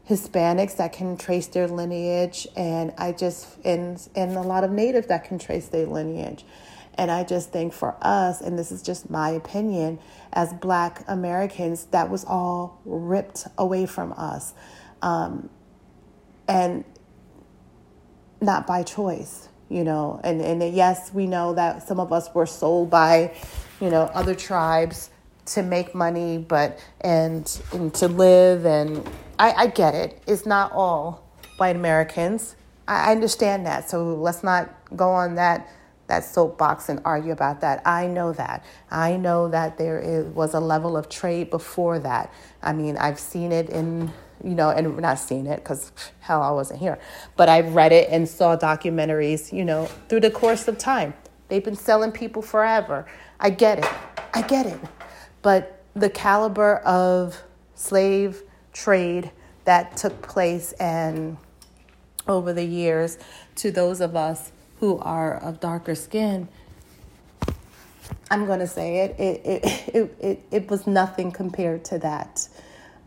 Hispanics 0.09 0.77
that 0.77 0.93
can 0.93 1.17
trace 1.17 1.47
their 1.47 1.67
lineage, 1.67 2.47
and 2.55 2.93
I 2.97 3.11
just, 3.11 3.59
and, 3.63 4.01
and 4.15 4.35
a 4.35 4.41
lot 4.41 4.63
of 4.63 4.71
natives 4.71 5.07
that 5.07 5.25
can 5.25 5.37
trace 5.37 5.67
their 5.67 5.85
lineage. 5.85 6.45
And 6.95 7.11
I 7.11 7.23
just 7.23 7.51
think 7.51 7.71
for 7.71 7.95
us, 8.01 8.41
and 8.41 8.57
this 8.57 8.71
is 8.71 8.81
just 8.81 9.09
my 9.09 9.29
opinion, 9.29 9.99
as 10.33 10.51
Black 10.53 11.03
Americans, 11.07 11.85
that 11.91 12.09
was 12.09 12.25
all 12.25 12.81
ripped 12.83 13.45
away 13.57 13.85
from 13.85 14.13
us. 14.13 14.53
Um, 15.01 15.49
and 16.47 16.83
not 18.41 18.65
by 18.65 18.83
choice, 18.83 19.48
you 19.69 19.83
know. 19.83 20.19
And, 20.23 20.41
and 20.41 20.73
yes, 20.73 21.13
we 21.13 21.27
know 21.27 21.53
that 21.53 21.87
some 21.87 21.99
of 21.99 22.11
us 22.11 22.33
were 22.33 22.45
sold 22.45 22.89
by, 22.89 23.33
you 23.79 23.89
know, 23.89 24.03
other 24.13 24.35
tribes 24.35 25.09
to 25.47 25.63
make 25.63 25.95
money, 25.95 26.37
but, 26.37 26.79
and, 27.01 27.61
and 27.71 27.93
to 27.95 28.07
live. 28.07 28.65
And 28.65 29.07
I, 29.37 29.51
I 29.53 29.67
get 29.67 29.95
it. 29.95 30.21
It's 30.27 30.45
not 30.45 30.71
all 30.73 31.27
white 31.57 31.75
Americans. 31.75 32.55
I, 32.87 33.09
I 33.09 33.11
understand 33.11 33.65
that. 33.65 33.89
So 33.89 34.15
let's 34.15 34.43
not 34.43 34.69
go 34.95 35.09
on 35.11 35.35
that 35.35 35.69
that 36.09 36.25
soapbox 36.25 36.89
and 36.89 36.99
argue 37.05 37.31
about 37.31 37.61
that. 37.61 37.81
I 37.85 38.07
know 38.07 38.33
that. 38.33 38.65
I 38.91 39.15
know 39.15 39.47
that 39.49 39.77
there 39.77 39.99
is, 39.99 40.25
was 40.33 40.55
a 40.55 40.59
level 40.59 40.97
of 40.97 41.07
trade 41.07 41.51
before 41.51 41.99
that. 41.99 42.33
I 42.63 42.73
mean, 42.73 42.97
I've 42.97 43.19
seen 43.19 43.51
it 43.51 43.69
in 43.69 44.11
you 44.43 44.55
know, 44.55 44.69
and 44.69 44.97
not 44.97 45.19
seen 45.19 45.47
it 45.47 45.57
because 45.57 45.91
hell, 46.19 46.41
I 46.41 46.51
wasn't 46.51 46.79
here, 46.79 46.99
but 47.35 47.49
I've 47.49 47.75
read 47.75 47.91
it 47.91 48.09
and 48.09 48.27
saw 48.27 48.57
documentaries, 48.57 49.51
you 49.51 49.65
know, 49.65 49.85
through 50.07 50.21
the 50.21 50.31
course 50.31 50.67
of 50.67 50.77
time. 50.77 51.13
They've 51.47 51.63
been 51.63 51.75
selling 51.75 52.11
people 52.11 52.41
forever. 52.41 53.05
I 53.39 53.49
get 53.49 53.79
it. 53.79 53.91
I 54.33 54.41
get 54.43 54.65
it. 54.65 54.79
But 55.41 55.83
the 55.95 56.09
caliber 56.09 56.77
of 56.77 57.41
slave 57.75 58.43
trade 58.73 59.31
that 59.65 59.97
took 59.97 60.21
place 60.21 60.71
and 60.73 61.37
over 62.27 62.53
the 62.53 62.63
years 62.63 63.17
to 63.55 63.71
those 63.71 64.01
of 64.01 64.15
us 64.15 64.51
who 64.79 64.99
are 64.99 65.37
of 65.37 65.59
darker 65.59 65.95
skin, 65.95 66.47
I'm 68.31 68.45
going 68.45 68.59
to 68.59 68.67
say 68.67 68.99
it, 68.99 69.19
it, 69.19 69.41
it, 69.45 69.87
it, 69.95 70.17
it, 70.19 70.43
it 70.51 70.69
was 70.69 70.87
nothing 70.87 71.31
compared 71.31 71.83
to 71.85 71.99
that. 71.99 72.47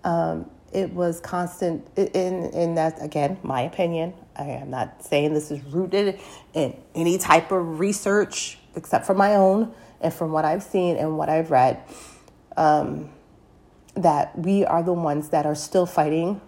Um, 0.05 0.51
It 0.73 0.93
was 0.93 1.21
constant, 1.21 1.87
in, 1.97 2.50
in 2.50 2.75
that, 2.76 3.02
again, 3.02 3.38
my 3.43 3.62
opinion. 3.62 4.14
I 4.37 4.45
am 4.45 4.71
not 4.71 5.05
saying 5.05 5.35
this 5.35 5.50
is 5.50 5.62
rooted 5.64 6.19
in 6.55 6.76
any 6.95 7.19
type 7.19 7.52
of 7.52 7.79
research 7.79 8.59
except 8.75 9.07
for 9.07 9.14
my 9.14 9.35
own 9.37 9.75
and 10.00 10.12
from 10.12 10.33
what 10.33 10.45
I've 10.45 10.62
seen 10.62 10.97
and 10.97 11.19
what 11.19 11.29
I've 11.29 11.50
read. 11.50 11.83
Um, 12.57 13.11
that 13.95 14.38
we 14.38 14.64
are 14.64 14.83
the 14.83 14.93
ones 14.93 15.29
that 15.31 15.47
are 15.47 15.55
still 15.55 15.87
fighting 15.87 16.41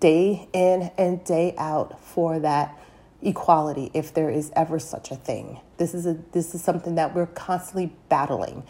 day 0.00 0.48
in 0.52 0.90
and 0.96 1.22
day 1.24 1.54
out 1.58 2.00
for 2.02 2.38
that 2.38 2.76
equality 3.22 3.90
if 3.92 4.14
there 4.14 4.30
is 4.30 4.50
ever 4.56 4.78
such 4.78 5.10
a 5.10 5.16
thing 5.16 5.60
this 5.76 5.92
is 5.92 6.06
a 6.06 6.16
this 6.32 6.54
is 6.54 6.64
something 6.64 6.94
that 6.94 7.14
we're 7.14 7.26
constantly 7.26 7.92
battling 8.08 8.62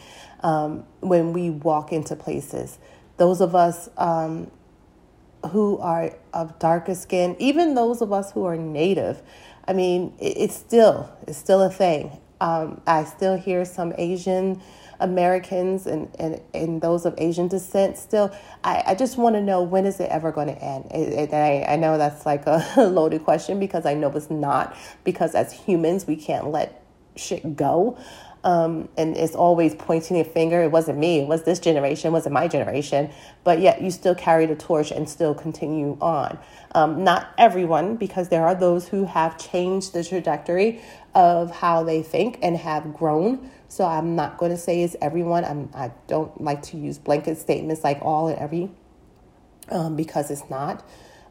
um, 0.42 0.84
when 0.98 1.32
we 1.32 1.50
walk 1.50 1.92
into 1.92 2.16
places 2.16 2.78
those 3.16 3.40
of 3.40 3.54
us 3.54 3.88
um, 3.96 4.50
who 5.50 5.78
are 5.78 6.14
of 6.32 6.58
darker 6.58 6.94
skin 6.94 7.36
even 7.38 7.74
those 7.74 8.02
of 8.02 8.12
us 8.12 8.32
who 8.32 8.44
are 8.44 8.56
native 8.56 9.22
i 9.66 9.72
mean 9.72 10.14
it, 10.18 10.36
it's 10.36 10.56
still 10.56 11.10
it's 11.26 11.38
still 11.38 11.62
a 11.62 11.70
thing 11.70 12.18
um, 12.40 12.80
i 12.86 13.04
still 13.04 13.36
hear 13.36 13.64
some 13.64 13.92
asian 13.98 14.60
Americans 15.00 15.86
and, 15.86 16.14
and, 16.18 16.40
and 16.54 16.80
those 16.80 17.04
of 17.04 17.14
Asian 17.18 17.48
descent 17.48 17.96
still, 17.96 18.32
I, 18.62 18.82
I 18.88 18.94
just 18.94 19.16
want 19.16 19.34
to 19.34 19.40
know 19.40 19.62
when 19.62 19.86
is 19.86 19.98
it 19.98 20.10
ever 20.10 20.30
going 20.30 20.48
to 20.48 20.62
end? 20.62 20.86
And 20.92 21.34
I, 21.34 21.72
I 21.72 21.76
know 21.76 21.98
that's 21.98 22.24
like 22.24 22.46
a 22.46 22.64
loaded 22.76 23.24
question 23.24 23.58
because 23.58 23.86
I 23.86 23.94
know 23.94 24.10
it's 24.10 24.30
not, 24.30 24.76
because 25.02 25.34
as 25.34 25.52
humans, 25.52 26.06
we 26.06 26.16
can't 26.16 26.50
let 26.50 26.84
shit 27.16 27.56
go. 27.56 27.98
Um, 28.42 28.88
and 28.96 29.16
it's 29.16 29.34
always 29.34 29.74
pointing 29.74 30.18
a 30.18 30.24
finger. 30.24 30.62
It 30.62 30.70
wasn't 30.70 30.98
me. 30.98 31.20
It 31.20 31.28
was 31.28 31.42
this 31.44 31.58
generation. 31.58 32.08
It 32.08 32.12
wasn't 32.12 32.32
my 32.34 32.48
generation. 32.48 33.10
But 33.44 33.60
yet 33.60 33.82
you 33.82 33.90
still 33.90 34.14
carry 34.14 34.46
the 34.46 34.56
torch 34.56 34.90
and 34.90 35.08
still 35.08 35.34
continue 35.34 35.98
on. 36.00 36.38
Um, 36.74 37.04
not 37.04 37.28
everyone, 37.38 37.96
because 37.96 38.28
there 38.30 38.46
are 38.46 38.54
those 38.54 38.88
who 38.88 39.04
have 39.04 39.38
changed 39.38 39.92
the 39.92 40.04
trajectory 40.04 40.80
of 41.14 41.50
how 41.50 41.82
they 41.82 42.02
think 42.02 42.38
and 42.42 42.56
have 42.56 42.94
grown. 42.94 43.50
So 43.68 43.84
I'm 43.84 44.16
not 44.16 44.38
going 44.38 44.52
to 44.52 44.58
say 44.58 44.82
it's 44.82 44.96
everyone. 45.02 45.44
I'm, 45.44 45.70
I 45.74 45.92
don't 46.06 46.40
like 46.40 46.62
to 46.62 46.78
use 46.78 46.98
blanket 46.98 47.38
statements 47.38 47.84
like 47.84 47.98
all 48.02 48.28
and 48.28 48.38
every 48.38 48.70
um, 49.70 49.96
because 49.96 50.30
it's 50.30 50.48
not. 50.50 50.84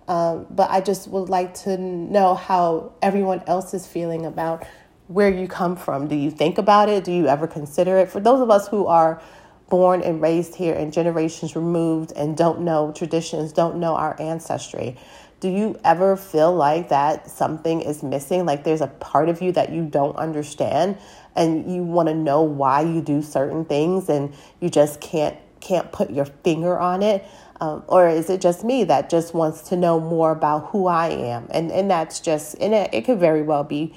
Um, 0.08 0.48
but 0.50 0.70
I 0.72 0.82
just 0.82 1.08
would 1.10 1.30
like 1.30 1.54
to 1.66 1.78
know 1.78 2.34
how 2.36 2.94
everyone 3.02 3.44
else 3.46 3.74
is 3.74 3.86
feeling 3.86 4.26
about 4.26 4.66
where 5.10 5.30
you 5.30 5.48
come 5.48 5.76
from. 5.76 6.08
Do 6.08 6.16
you 6.16 6.30
think 6.30 6.60
about 6.60 6.88
it? 6.88 7.04
Do 7.04 7.12
you 7.12 7.28
ever 7.28 7.48
consider 7.48 7.98
it? 7.98 8.12
For 8.12 8.20
those 8.20 8.42
of 8.42 8.52
us 8.52 8.68
who 8.68 8.86
are 8.86 9.20
born 9.68 10.04
and 10.04 10.22
raised 10.22 10.54
here 10.54 10.76
and 10.76 10.94
generations 10.94 11.56
removed 11.56 12.14
and 12.16 12.38
don't 12.38 12.62
know 12.62 12.92
traditions, 12.96 13.52
don't 13.52 13.80
know 13.80 13.96
our 13.96 14.16
ancestry, 14.22 14.96
do 15.40 15.50
you 15.50 15.80
ever 15.84 16.16
feel 16.16 16.54
like 16.54 16.90
that 16.90 17.28
something 17.28 17.82
is 17.82 18.04
missing? 18.04 18.46
Like 18.46 18.64
there's 18.64 18.82
a 18.82 18.88
part 18.88 19.30
of 19.30 19.42
you 19.42 19.52
that 19.54 19.72
you 19.72 19.84
don't 19.84 20.16
understand 20.16 20.96
and 21.36 21.74
you 21.74 21.82
want 21.84 22.08
to 22.10 22.14
know 22.14 22.44
why 22.44 22.82
you 22.82 23.02
do 23.02 23.24
certain 23.24 23.66
things 23.66 24.10
and 24.10 24.32
you 24.60 24.70
just 24.70 25.02
can't 25.02 25.36
can't 25.60 25.92
put 25.92 26.10
your 26.12 26.26
finger 26.26 26.78
on 26.80 27.02
it? 27.02 27.26
Um, 27.60 27.84
or 27.88 28.08
is 28.08 28.30
it 28.30 28.40
just 28.42 28.64
me 28.64 28.86
that 28.86 29.10
just 29.10 29.34
wants 29.34 29.62
to 29.70 29.76
know 29.76 30.00
more 30.00 30.32
about 30.32 30.68
who 30.68 30.86
I 30.86 31.10
am? 31.10 31.48
And 31.50 31.72
and 31.72 31.90
that's 31.90 32.20
just 32.20 32.56
and 32.60 32.76
it, 32.76 32.94
it 32.94 33.06
could 33.06 33.20
very 33.20 33.42
well 33.42 33.64
be 33.64 33.96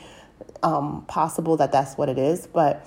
um, 0.62 1.04
possible 1.06 1.56
that 1.58 1.72
that's 1.72 1.96
what 1.96 2.08
it 2.08 2.18
is, 2.18 2.46
but 2.46 2.86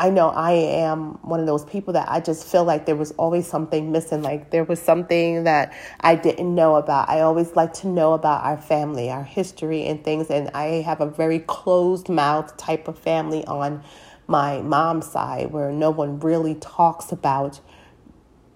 I 0.00 0.10
know 0.10 0.28
I 0.28 0.52
am 0.52 1.14
one 1.22 1.40
of 1.40 1.46
those 1.46 1.64
people 1.64 1.94
that 1.94 2.08
I 2.08 2.20
just 2.20 2.46
feel 2.46 2.62
like 2.62 2.86
there 2.86 2.94
was 2.94 3.10
always 3.12 3.48
something 3.48 3.90
missing. 3.90 4.22
Like 4.22 4.50
there 4.52 4.62
was 4.62 4.80
something 4.80 5.42
that 5.42 5.74
I 6.00 6.14
didn't 6.14 6.54
know 6.54 6.76
about. 6.76 7.08
I 7.08 7.20
always 7.22 7.56
like 7.56 7.72
to 7.74 7.88
know 7.88 8.12
about 8.12 8.44
our 8.44 8.56
family, 8.56 9.10
our 9.10 9.24
history, 9.24 9.86
and 9.86 10.04
things. 10.04 10.28
And 10.30 10.50
I 10.54 10.82
have 10.82 11.00
a 11.00 11.06
very 11.06 11.40
closed 11.40 12.08
mouth 12.08 12.56
type 12.56 12.86
of 12.86 12.96
family 12.96 13.44
on 13.46 13.82
my 14.28 14.62
mom's 14.62 15.10
side 15.10 15.50
where 15.50 15.72
no 15.72 15.90
one 15.90 16.20
really 16.20 16.54
talks 16.54 17.10
about 17.10 17.58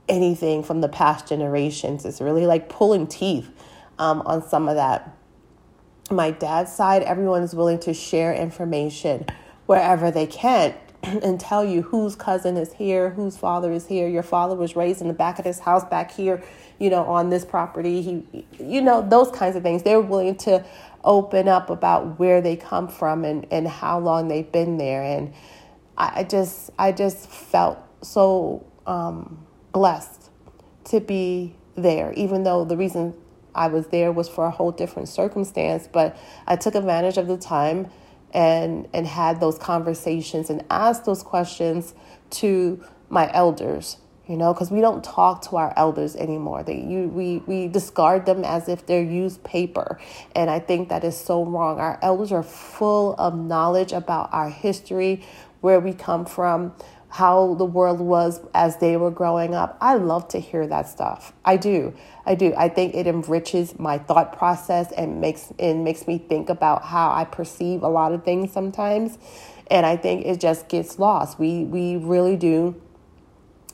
anything 0.08 0.62
from 0.62 0.80
the 0.80 0.88
past 0.88 1.26
generations. 1.26 2.04
It's 2.04 2.20
really 2.20 2.46
like 2.46 2.68
pulling 2.68 3.08
teeth 3.08 3.50
um, 3.98 4.22
on 4.26 4.46
some 4.46 4.68
of 4.68 4.76
that. 4.76 5.16
My 6.12 6.30
dad's 6.30 6.70
side, 6.70 7.02
everyone 7.02 7.42
is 7.42 7.54
willing 7.54 7.78
to 7.80 7.94
share 7.94 8.34
information 8.34 9.24
wherever 9.64 10.10
they 10.10 10.26
can 10.26 10.74
and 11.02 11.40
tell 11.40 11.64
you 11.64 11.80
whose 11.80 12.14
cousin 12.14 12.58
is 12.58 12.74
here, 12.74 13.10
whose 13.10 13.38
father 13.38 13.72
is 13.72 13.86
here. 13.86 14.06
Your 14.06 14.22
father 14.22 14.54
was 14.54 14.76
raised 14.76 15.00
in 15.00 15.08
the 15.08 15.14
back 15.14 15.38
of 15.38 15.44
this 15.44 15.58
house 15.58 15.84
back 15.86 16.10
here, 16.10 16.42
you 16.78 16.90
know, 16.90 17.04
on 17.04 17.30
this 17.30 17.46
property. 17.46 18.02
He, 18.02 18.46
you 18.60 18.82
know, 18.82 19.00
those 19.00 19.30
kinds 19.30 19.56
of 19.56 19.62
things. 19.62 19.84
They're 19.84 20.02
willing 20.02 20.36
to 20.38 20.62
open 21.02 21.48
up 21.48 21.70
about 21.70 22.18
where 22.18 22.42
they 22.42 22.56
come 22.56 22.88
from 22.88 23.24
and, 23.24 23.46
and 23.50 23.66
how 23.66 23.98
long 23.98 24.28
they've 24.28 24.52
been 24.52 24.76
there. 24.76 25.02
And 25.02 25.32
I 25.96 26.24
just, 26.24 26.70
I 26.78 26.92
just 26.92 27.30
felt 27.30 27.78
so 28.02 28.66
um, 28.86 29.46
blessed 29.72 30.28
to 30.84 31.00
be 31.00 31.56
there, 31.74 32.12
even 32.12 32.42
though 32.42 32.66
the 32.66 32.76
reason 32.76 33.14
I 33.54 33.68
was 33.68 33.88
there 33.88 34.12
was 34.12 34.28
for 34.28 34.46
a 34.46 34.50
whole 34.50 34.72
different 34.72 35.08
circumstance. 35.08 35.88
But 35.90 36.16
I 36.46 36.56
took 36.56 36.74
advantage 36.74 37.18
of 37.18 37.26
the 37.26 37.36
time 37.36 37.90
and 38.32 38.88
and 38.92 39.06
had 39.06 39.40
those 39.40 39.58
conversations 39.58 40.50
and 40.50 40.64
asked 40.70 41.04
those 41.04 41.22
questions 41.22 41.94
to 42.30 42.82
my 43.10 43.30
elders 43.32 43.98
you 44.26 44.36
know 44.36 44.52
because 44.52 44.70
we 44.70 44.80
don't 44.80 45.04
talk 45.04 45.42
to 45.42 45.56
our 45.56 45.72
elders 45.76 46.16
anymore 46.16 46.62
they 46.62 46.80
you 46.80 47.08
we 47.08 47.38
we 47.46 47.68
discard 47.68 48.24
them 48.24 48.44
as 48.44 48.68
if 48.68 48.86
they're 48.86 49.02
used 49.02 49.42
paper 49.44 49.98
and 50.34 50.48
i 50.48 50.58
think 50.58 50.88
that 50.88 51.04
is 51.04 51.16
so 51.16 51.44
wrong 51.44 51.78
our 51.78 51.98
elders 52.02 52.32
are 52.32 52.42
full 52.42 53.14
of 53.18 53.36
knowledge 53.36 53.92
about 53.92 54.30
our 54.32 54.48
history 54.48 55.22
where 55.60 55.78
we 55.78 55.92
come 55.92 56.24
from 56.24 56.72
how 57.12 57.52
the 57.56 57.64
world 57.66 58.00
was 58.00 58.40
as 58.54 58.78
they 58.78 58.96
were 58.96 59.10
growing 59.10 59.54
up. 59.54 59.76
I 59.82 59.96
love 59.96 60.28
to 60.28 60.38
hear 60.38 60.66
that 60.68 60.88
stuff. 60.88 61.34
I 61.44 61.58
do. 61.58 61.92
I 62.24 62.34
do. 62.34 62.54
I 62.56 62.70
think 62.70 62.94
it 62.94 63.06
enriches 63.06 63.78
my 63.78 63.98
thought 63.98 64.34
process 64.34 64.90
and 64.92 65.20
makes 65.20 65.52
it 65.58 65.74
makes 65.74 66.06
me 66.06 66.16
think 66.16 66.48
about 66.48 66.84
how 66.84 67.10
I 67.12 67.24
perceive 67.24 67.82
a 67.82 67.88
lot 67.88 68.12
of 68.12 68.24
things 68.24 68.50
sometimes. 68.50 69.18
And 69.70 69.84
I 69.84 69.94
think 69.94 70.24
it 70.24 70.40
just 70.40 70.70
gets 70.70 70.98
lost. 70.98 71.38
We 71.38 71.64
we 71.64 71.96
really 71.96 72.38
do 72.38 72.80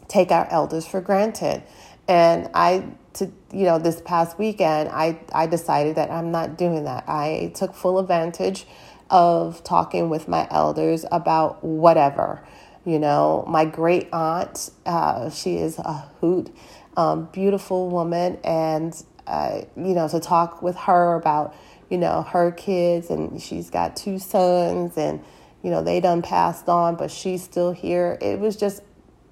take 0.09 0.33
our 0.33 0.49
elders 0.51 0.85
for 0.85 1.01
granted. 1.01 1.63
And 2.09 2.51
I 2.55 2.89
to 3.13 3.31
you 3.53 3.67
know 3.67 3.79
this 3.79 4.03
past 4.05 4.37
weekend 4.37 4.89
I 4.89 5.21
I 5.33 5.47
decided 5.47 5.95
that 5.95 6.11
I'm 6.11 6.33
not 6.33 6.59
doing 6.59 6.83
that. 6.87 7.05
I 7.07 7.53
took 7.55 7.73
full 7.77 8.01
advantage 8.01 8.67
of 9.11 9.63
talking 9.63 10.11
with 10.11 10.27
my 10.27 10.49
elders 10.51 11.05
about 11.13 11.63
whatever 11.63 12.43
you 12.89 12.99
know, 12.99 13.45
my 13.47 13.65
great 13.65 14.09
aunt, 14.13 14.71
uh, 14.87 15.29
she 15.31 15.57
is 15.57 15.79
a 15.79 16.09
hoot, 16.21 16.51
um, 16.97 17.29
beautiful 17.33 17.91
woman, 17.91 18.39
and 18.43 18.95
uh, 19.27 19.61
you 19.77 19.95
know, 19.95 20.09
to 20.09 20.19
talk 20.19 20.63
with 20.63 20.77
her 20.77 21.15
about 21.15 21.55
you 21.91 21.99
know 21.99 22.23
her 22.23 22.51
kids, 22.53 23.11
and 23.11 23.41
she's 23.43 23.69
got 23.69 23.95
two 23.95 24.19
sons, 24.19 24.97
and 24.97 25.23
you 25.63 25.71
know 25.71 25.83
they 25.83 26.01
done 26.01 26.23
passed 26.23 26.69
on, 26.69 26.97
but 26.97 27.11
she's 27.11 27.43
still 27.43 27.73
here. 27.73 28.17
It 28.23 28.41
was 28.41 28.57
just 28.57 28.83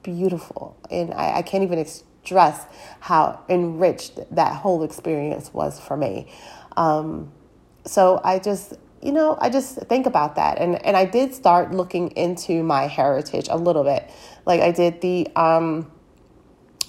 beautiful, 0.02 0.76
and 0.90 1.14
I, 1.14 1.38
I 1.38 1.42
can't 1.42 1.64
even 1.64 1.84
stress 1.86 2.66
how 3.00 3.40
enriched 3.48 4.18
that 4.34 4.56
whole 4.56 4.82
experience 4.82 5.54
was 5.54 5.80
for 5.80 5.96
me. 5.96 6.30
Um, 6.76 7.32
so 7.86 8.20
I 8.22 8.38
just 8.38 8.74
you 9.06 9.12
know, 9.12 9.38
I 9.40 9.50
just 9.50 9.76
think 9.82 10.06
about 10.06 10.34
that. 10.34 10.58
And, 10.58 10.84
and 10.84 10.96
I 10.96 11.04
did 11.04 11.32
start 11.32 11.72
looking 11.72 12.10
into 12.10 12.64
my 12.64 12.88
heritage 12.88 13.46
a 13.48 13.56
little 13.56 13.84
bit. 13.84 14.10
Like 14.44 14.60
I 14.60 14.72
did 14.72 15.00
the 15.00 15.28
um, 15.36 15.88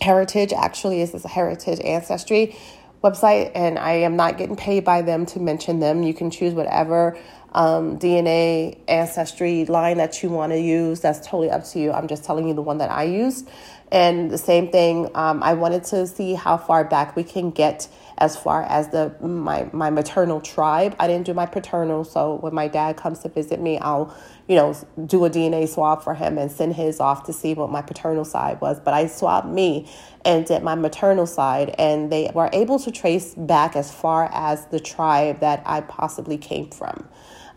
heritage, 0.01 0.51
actually, 0.51 1.01
is 1.01 1.11
this 1.11 1.25
a 1.25 1.27
heritage 1.27 1.79
ancestry 1.81 2.57
website, 3.03 3.51
and 3.53 3.77
I 3.77 3.91
am 3.91 4.15
not 4.15 4.39
getting 4.39 4.55
paid 4.55 4.83
by 4.83 5.03
them 5.03 5.27
to 5.27 5.39
mention 5.39 5.79
them. 5.79 6.01
You 6.01 6.15
can 6.15 6.31
choose 6.31 6.55
whatever 6.55 7.17
um, 7.53 7.99
DNA 7.99 8.79
ancestry 8.87 9.65
line 9.65 9.97
that 9.97 10.23
you 10.23 10.29
want 10.29 10.53
to 10.53 10.59
use. 10.59 10.99
That's 10.99 11.19
totally 11.19 11.51
up 11.51 11.65
to 11.65 11.79
you. 11.79 11.91
I'm 11.91 12.07
just 12.07 12.23
telling 12.23 12.47
you 12.47 12.55
the 12.55 12.63
one 12.63 12.79
that 12.79 12.89
I 12.89 13.03
used. 13.03 13.47
And 13.91 14.31
the 14.31 14.37
same 14.39 14.69
thing, 14.71 15.09
um, 15.15 15.41
I 15.43 15.53
wanted 15.53 15.83
to 15.85 16.07
see 16.07 16.33
how 16.33 16.57
far 16.57 16.83
back 16.83 17.15
we 17.15 17.23
can 17.23 17.51
get 17.51 17.87
as 18.19 18.35
far 18.35 18.63
as 18.63 18.89
the 18.89 19.13
my 19.21 19.69
my 19.71 19.89
maternal 19.89 20.41
tribe. 20.41 20.95
I 20.99 21.07
didn't 21.07 21.25
do 21.25 21.33
my 21.33 21.45
paternal, 21.45 22.03
so 22.03 22.35
when 22.35 22.53
my 22.53 22.67
dad 22.67 22.97
comes 22.97 23.19
to 23.19 23.29
visit 23.29 23.59
me, 23.61 23.77
I'll 23.79 24.15
you 24.47 24.55
know 24.55 24.75
do 25.05 25.25
a 25.25 25.29
DNA 25.29 25.67
swab 25.67 26.03
for 26.03 26.13
him 26.13 26.37
and 26.37 26.51
send 26.51 26.75
his 26.75 26.99
off 26.99 27.25
to 27.25 27.33
see 27.33 27.53
what 27.53 27.69
my 27.69 27.81
paternal 27.81 28.25
side 28.25 28.59
was. 28.61 28.79
But 28.79 28.93
I 28.93 29.07
swabbed 29.07 29.49
me 29.49 29.89
and 30.25 30.45
did 30.45 30.63
my 30.63 30.75
maternal 30.75 31.27
side, 31.27 31.75
and 31.77 32.11
they 32.11 32.31
were 32.33 32.49
able 32.53 32.79
to 32.79 32.91
trace 32.91 33.35
back 33.35 33.75
as 33.75 33.91
far 33.91 34.29
as 34.33 34.65
the 34.67 34.79
tribe 34.79 35.39
that 35.41 35.61
I 35.65 35.81
possibly 35.81 36.37
came 36.37 36.69
from, 36.69 37.07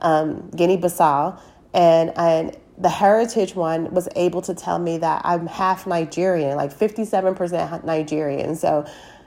um, 0.01 0.51
Guinea-Bissau, 0.51 1.41
and 1.73 2.13
and 2.17 2.57
the 2.81 2.89
heritage 2.89 3.55
one 3.55 3.93
was 3.93 4.09
able 4.17 4.41
to 4.41 4.55
tell 4.55 4.79
me 4.79 4.97
that 4.99 5.21
I'm 5.25 5.47
half 5.47 5.87
Nigerian, 5.87 6.57
like 6.57 6.73
57% 6.73 7.85
Nigerian. 7.85 8.57
So, 8.57 8.87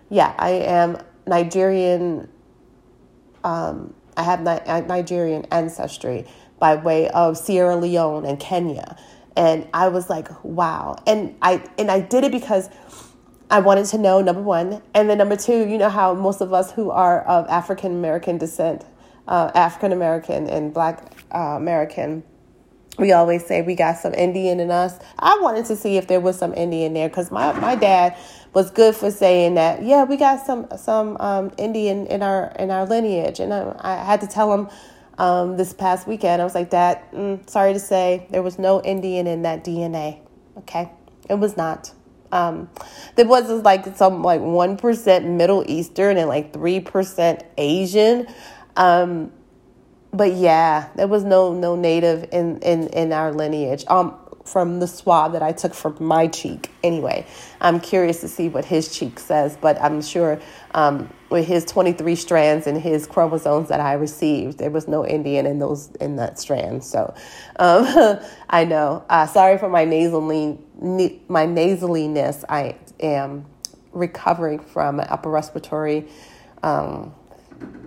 yeah, 0.10 0.34
I 0.40 0.50
am 0.50 0.98
Nigerian. 1.28 2.30
Um, 3.44 3.94
I 4.16 4.24
have 4.24 4.42
Nigerian 4.88 5.46
ancestry 5.46 6.26
by 6.60 6.76
way 6.76 7.10
of 7.10 7.38
Sierra 7.38 7.76
Leone 7.76 8.26
and 8.26 8.40
Kenya. 8.40 8.96
And 9.36 9.68
I 9.74 9.88
was 9.88 10.10
like, 10.10 10.28
wow. 10.44 10.96
And 11.08 11.36
I 11.42 11.64
and 11.78 11.90
I 11.90 12.00
did 12.00 12.24
it 12.24 12.32
because 12.32 12.70
I 13.50 13.60
wanted 13.60 13.86
to 13.88 13.98
know 13.98 14.22
number 14.22 14.42
one, 14.42 14.82
and 14.94 15.10
then 15.10 15.18
number 15.18 15.36
two, 15.36 15.68
you 15.68 15.78
know 15.78 15.90
how 15.90 16.14
most 16.14 16.42
of 16.42 16.54
us 16.54 16.72
who 16.72 16.92
are 16.92 17.24
of 17.24 17.48
African 17.48 17.92
American 17.92 18.38
descent, 18.38 18.86
uh, 19.28 19.52
African 19.56 19.92
American 19.92 20.48
and 20.48 20.74
Black 20.74 21.12
uh, 21.34 21.56
American 21.58 22.24
we 22.98 23.12
always 23.12 23.46
say 23.46 23.62
we 23.62 23.76
got 23.76 23.98
some 23.98 24.14
Indian 24.14 24.60
in 24.60 24.70
us. 24.70 25.00
I 25.18 25.40
wanted 25.42 25.66
to 25.66 25.76
see 25.76 25.98
if 25.98 26.08
there 26.08 26.20
was 26.20 26.38
some 26.38 26.54
Indian 26.54 26.94
there 26.94 27.10
because 27.10 27.32
my, 27.32 27.52
my 27.54 27.76
dad 27.76 28.16
was 28.54 28.70
good 28.70 28.96
for 28.96 29.10
saying 29.12 29.56
that. 29.56 29.84
Yeah, 29.84 30.04
we 30.04 30.18
got 30.18 30.46
some 30.46 30.68
some 30.78 31.18
um, 31.20 31.52
Indian 31.58 32.06
in 32.08 32.22
our 32.22 32.52
in 32.60 32.72
our 32.72 32.86
lineage, 32.86 33.40
and 33.40 33.54
I, 33.54 33.76
I 33.80 33.96
had 34.04 34.22
to 34.22 34.28
tell 34.28 34.54
him 34.54 34.70
um, 35.18 35.58
this 35.58 35.74
past 35.74 36.08
weekend. 36.08 36.42
I 36.42 36.46
was 36.46 36.56
like, 36.56 36.70
Dad, 36.70 37.02
mm, 37.12 37.48
sorry 37.50 37.74
to 37.74 37.80
say, 37.80 38.28
there 38.30 38.44
was 38.44 38.60
no 38.60 38.82
Indian 38.82 39.28
in 39.28 39.42
that 39.44 39.64
DNA. 39.64 40.20
Okay, 40.60 40.90
it 41.30 41.36
was 41.36 41.58
not. 41.58 41.92
Um, 42.32 42.70
there 43.16 43.28
was 43.28 43.50
like 43.64 43.96
some 43.96 44.24
like 44.24 44.42
one 44.42 44.78
percent 44.78 45.26
Middle 45.26 45.64
Eastern 45.68 46.18
and 46.18 46.28
like 46.28 46.54
three 46.54 46.80
percent 46.80 47.44
Asian. 47.58 48.28
Um, 48.76 49.32
but 50.12 50.34
yeah, 50.34 50.90
there 50.96 51.08
was 51.08 51.24
no 51.24 51.54
no 51.54 51.76
native 51.76 52.30
in 52.32 52.60
in 52.60 52.88
in 52.90 53.14
our 53.14 53.34
lineage. 53.34 53.84
Um, 53.88 54.16
from 54.46 54.80
the 54.80 54.88
swab 54.88 55.34
that 55.34 55.42
I 55.42 55.52
took 55.52 55.74
from 55.74 55.96
my 56.00 56.28
cheek. 56.28 56.70
Anyway, 56.84 57.26
I'm 57.62 57.80
curious 57.80 58.22
to 58.22 58.28
see 58.28 58.50
what 58.50 58.66
his 58.66 58.96
cheek 58.96 59.20
says, 59.20 59.58
but 59.60 59.82
I'm 59.82 60.02
sure 60.02 60.40
um, 60.74 61.10
with 61.30 61.48
his 61.48 61.66
23 61.66 62.16
strands 62.16 62.68
and 62.68 62.80
his 62.80 63.08
chromosomes 63.08 63.70
that 63.70 63.80
I 63.80 63.94
received, 63.94 64.58
there 64.58 64.70
was 64.70 64.88
no 64.88 65.06
Indian 65.06 65.46
in 65.46 65.60
those 65.60 65.92
in 66.02 66.18
that 66.18 66.40
strand. 66.40 66.84
So 66.84 67.14
um, 67.58 68.20
I 68.50 68.66
know. 68.66 69.06
Uh, 69.10 69.28
sorry 69.28 69.58
for 69.58 69.70
my 69.70 69.86
nasally 69.86 70.60
my 70.82 71.46
nasaliness. 71.46 72.44
I 72.50 72.76
am 73.00 73.46
recovering 73.94 74.60
from 74.60 75.00
an 75.00 75.08
upper 75.10 75.30
respiratory. 75.30 76.08
Um, 76.62 77.14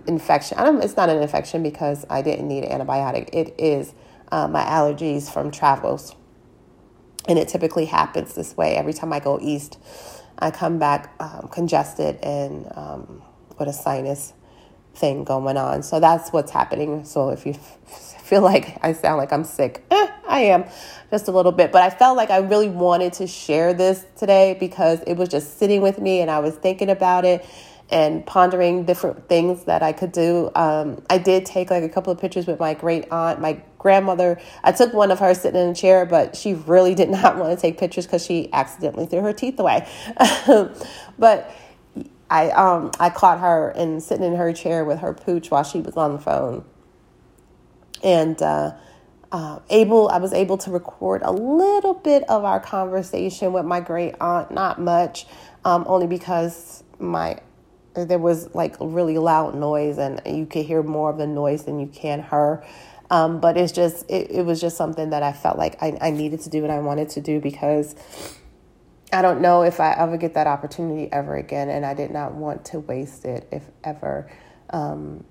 infection. 0.07 0.57
I 0.57 0.63
don't, 0.63 0.81
it's 0.83 0.95
not 0.95 1.09
an 1.09 1.21
infection 1.21 1.61
because 1.61 2.05
I 2.09 2.21
didn't 2.21 2.47
need 2.47 2.63
an 2.63 2.79
antibiotic. 2.79 3.29
It 3.33 3.55
is 3.57 3.93
uh, 4.31 4.47
my 4.47 4.63
allergies 4.63 5.31
from 5.31 5.51
travels. 5.51 6.15
And 7.27 7.37
it 7.37 7.47
typically 7.47 7.85
happens 7.85 8.33
this 8.33 8.55
way. 8.55 8.75
Every 8.75 8.93
time 8.93 9.11
I 9.11 9.19
go 9.19 9.39
east, 9.41 9.77
I 10.39 10.51
come 10.51 10.79
back 10.79 11.13
um, 11.19 11.49
congested 11.51 12.17
and 12.23 12.71
um, 12.75 13.21
with 13.57 13.67
a 13.67 13.73
sinus 13.73 14.33
thing 14.95 15.23
going 15.23 15.57
on. 15.57 15.83
So 15.83 15.99
that's 15.99 16.31
what's 16.31 16.51
happening. 16.51 17.05
So 17.05 17.29
if 17.29 17.45
you 17.45 17.53
feel 18.23 18.41
like 18.41 18.77
I 18.83 18.93
sound 18.93 19.17
like 19.17 19.31
I'm 19.31 19.43
sick, 19.43 19.85
eh, 19.91 20.07
I 20.27 20.39
am 20.41 20.65
just 21.09 21.27
a 21.27 21.31
little 21.31 21.51
bit. 21.51 21.71
But 21.71 21.83
I 21.83 21.89
felt 21.89 22.17
like 22.17 22.29
I 22.29 22.37
really 22.37 22.69
wanted 22.69 23.13
to 23.13 23.27
share 23.27 23.73
this 23.73 24.05
today 24.17 24.55
because 24.59 25.01
it 25.07 25.15
was 25.15 25.29
just 25.29 25.57
sitting 25.57 25.81
with 25.81 25.99
me 25.99 26.21
and 26.21 26.29
I 26.29 26.39
was 26.39 26.55
thinking 26.55 26.89
about 26.89 27.25
it 27.25 27.45
and 27.89 28.25
pondering 28.25 28.83
different 28.83 29.29
things 29.29 29.63
that 29.63 29.81
I 29.81 29.93
could 29.93 30.11
do. 30.11 30.51
Um, 30.55 31.01
I 31.09 31.17
did 31.17 31.45
take 31.45 31.69
like 31.69 31.83
a 31.83 31.89
couple 31.89 32.11
of 32.11 32.19
pictures 32.19 32.45
with 32.45 32.59
my 32.59 32.73
great 32.73 33.09
aunt, 33.11 33.39
my 33.39 33.61
grandmother. 33.77 34.39
I 34.63 34.73
took 34.73 34.93
one 34.93 35.09
of 35.09 35.19
her 35.19 35.33
sitting 35.33 35.61
in 35.61 35.69
a 35.69 35.75
chair, 35.75 36.05
but 36.05 36.35
she 36.35 36.53
really 36.53 36.95
did 36.95 37.09
not 37.21 37.37
want 37.37 37.57
to 37.57 37.61
take 37.61 37.77
pictures 37.77 38.05
because 38.05 38.25
she 38.25 38.51
accidentally 38.51 39.05
threw 39.05 39.21
her 39.21 39.33
teeth 39.33 39.59
away. 39.59 39.87
but 41.17 41.55
I 42.29 42.49
um 42.49 42.91
I 42.99 43.09
caught 43.09 43.39
her 43.39 43.69
and 43.69 44.03
sitting 44.03 44.25
in 44.25 44.35
her 44.35 44.51
chair 44.51 44.83
with 44.83 44.99
her 44.99 45.13
pooch 45.13 45.49
while 45.49 45.63
she 45.63 45.79
was 45.79 45.95
on 45.95 46.13
the 46.13 46.19
phone, 46.19 46.65
and. 48.03 48.41
Uh, 48.41 48.71
uh, 49.29 49.59
able 49.69 50.07
I 50.07 50.19
was 50.19 50.31
able 50.31 50.57
to 50.59 50.71
record 50.71 51.21
a 51.21 51.33
little 51.33 51.93
bit 51.93 52.23
of 52.29 52.45
our 52.45 52.61
conversation 52.61 53.51
with 53.51 53.65
my 53.65 53.81
great 53.81 54.15
aunt, 54.21 54.51
not 54.51 54.79
much, 54.79 55.27
um, 55.65 55.83
only 55.85 56.07
because 56.07 56.81
my 56.97 57.37
there 58.05 58.19
was 58.19 58.53
like 58.53 58.75
really 58.79 59.17
loud 59.17 59.55
noise 59.55 59.97
and 59.97 60.21
you 60.25 60.45
could 60.45 60.65
hear 60.65 60.83
more 60.83 61.09
of 61.09 61.17
the 61.17 61.27
noise 61.27 61.65
than 61.65 61.79
you 61.79 61.87
can 61.87 62.19
her. 62.21 62.63
Um, 63.09 63.39
but 63.39 63.55
it's 63.55 63.71
just 63.71 64.09
it, 64.09 64.31
it 64.31 64.45
was 64.45 64.59
just 64.59 64.75
something 64.75 65.11
that 65.11 65.23
i 65.23 65.31
felt 65.31 65.57
like 65.57 65.81
I, 65.81 65.97
I 66.01 66.11
needed 66.11 66.41
to 66.41 66.49
do 66.49 66.63
and 66.63 66.73
i 66.73 66.79
wanted 66.79 67.07
to 67.11 67.21
do 67.21 67.39
because 67.39 67.95
i 69.13 69.21
don't 69.21 69.39
know 69.39 69.61
if 69.61 69.79
i 69.79 69.93
ever 69.93 70.17
get 70.17 70.33
that 70.33 70.45
opportunity 70.45 71.09
ever 71.13 71.37
again 71.37 71.69
and 71.69 71.85
i 71.85 71.93
did 71.93 72.11
not 72.11 72.33
want 72.33 72.65
to 72.65 72.81
waste 72.81 73.23
it 73.23 73.47
if 73.49 73.63
ever 73.85 74.29
um, 74.71 75.23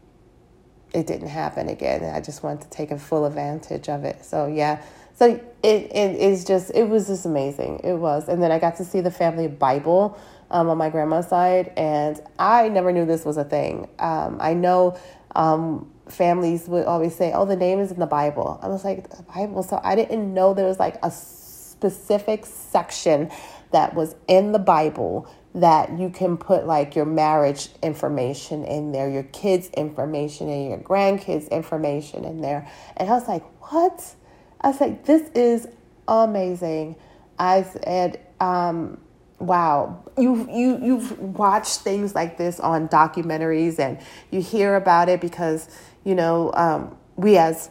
it 0.96 1.06
didn't 1.06 1.28
happen 1.28 1.68
again. 1.68 2.02
I 2.04 2.20
just 2.20 2.42
wanted 2.42 2.62
to 2.62 2.70
take 2.70 2.90
a 2.90 2.98
full 2.98 3.26
advantage 3.26 3.88
of 3.88 4.04
it. 4.04 4.24
So 4.24 4.46
yeah. 4.46 4.82
So 5.14 5.26
it, 5.26 5.42
it 5.62 6.16
is 6.16 6.44
just 6.44 6.70
it 6.74 6.88
was 6.88 7.06
just 7.06 7.26
amazing. 7.26 7.80
It 7.84 7.94
was. 7.94 8.28
And 8.28 8.42
then 8.42 8.50
i 8.50 8.58
got 8.58 8.76
to 8.76 8.84
see 8.84 9.00
the 9.00 9.10
family 9.10 9.48
bible 9.48 10.18
um, 10.50 10.68
on 10.68 10.78
my 10.78 10.90
grandma's 10.90 11.28
side, 11.28 11.72
and 11.76 12.20
I 12.38 12.68
never 12.68 12.92
knew 12.92 13.04
this 13.04 13.24
was 13.24 13.36
a 13.36 13.44
thing. 13.44 13.88
Um, 13.98 14.38
I 14.40 14.54
know 14.54 14.98
um, 15.34 15.90
families 16.08 16.68
would 16.68 16.86
always 16.86 17.14
say, 17.14 17.32
"Oh, 17.32 17.44
the 17.44 17.56
name 17.56 17.80
is 17.80 17.90
in 17.90 17.98
the 17.98 18.06
Bible." 18.06 18.58
I 18.62 18.68
was 18.68 18.84
like, 18.84 19.10
"The 19.10 19.22
Bible?" 19.22 19.62
So 19.62 19.80
I 19.82 19.94
didn't 19.94 20.32
know 20.32 20.54
there 20.54 20.66
was 20.66 20.78
like 20.78 20.98
a 21.02 21.10
specific 21.10 22.46
section 22.46 23.30
that 23.72 23.94
was 23.94 24.14
in 24.28 24.52
the 24.52 24.58
Bible 24.58 25.28
that 25.54 25.98
you 25.98 26.10
can 26.10 26.36
put 26.36 26.66
like 26.66 26.94
your 26.94 27.06
marriage 27.06 27.70
information 27.82 28.64
in 28.64 28.92
there, 28.92 29.08
your 29.08 29.24
kids' 29.24 29.68
information, 29.70 30.48
and 30.48 30.68
your 30.68 30.78
grandkids' 30.78 31.50
information 31.50 32.24
in 32.24 32.40
there. 32.40 32.68
And 32.96 33.10
I 33.10 33.12
was 33.12 33.26
like, 33.26 33.44
"What?" 33.72 34.14
I 34.60 34.68
was 34.68 34.80
like, 34.80 35.04
"This 35.04 35.28
is 35.34 35.68
amazing." 36.06 36.96
I 37.38 37.64
said, 37.64 38.20
um, 38.40 38.98
wow. 39.38 40.02
You 40.16 40.48
you 40.50 40.78
you've 40.82 41.18
watched 41.18 41.80
things 41.80 42.14
like 42.14 42.38
this 42.38 42.58
on 42.60 42.88
documentaries 42.88 43.78
and 43.78 43.98
you 44.30 44.40
hear 44.40 44.76
about 44.76 45.08
it 45.08 45.20
because 45.20 45.68
you 46.04 46.14
know 46.14 46.52
um, 46.54 46.96
we 47.16 47.36
as 47.36 47.70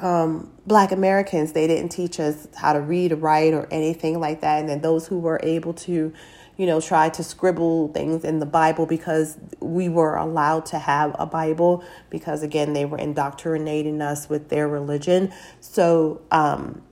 um, 0.00 0.50
black 0.66 0.90
americans 0.90 1.52
they 1.52 1.68
didn't 1.68 1.90
teach 1.90 2.18
us 2.18 2.48
how 2.56 2.72
to 2.72 2.80
read 2.80 3.12
or 3.12 3.16
write 3.16 3.54
or 3.54 3.68
anything 3.70 4.20
like 4.20 4.40
that. 4.40 4.60
And 4.60 4.68
then 4.68 4.80
those 4.80 5.06
who 5.06 5.18
were 5.18 5.40
able 5.42 5.72
to 5.74 6.12
you 6.56 6.66
know 6.66 6.80
try 6.80 7.08
to 7.08 7.22
scribble 7.24 7.88
things 7.88 8.24
in 8.24 8.38
the 8.38 8.46
bible 8.46 8.86
because 8.86 9.38
we 9.60 9.88
were 9.88 10.14
allowed 10.14 10.64
to 10.66 10.78
have 10.78 11.16
a 11.18 11.26
bible 11.26 11.82
because 12.10 12.44
again 12.44 12.74
they 12.74 12.84
were 12.84 12.98
indoctrinating 12.98 14.02
us 14.02 14.28
with 14.28 14.50
their 14.50 14.68
religion. 14.68 15.32
So 15.60 16.20
um, 16.30 16.82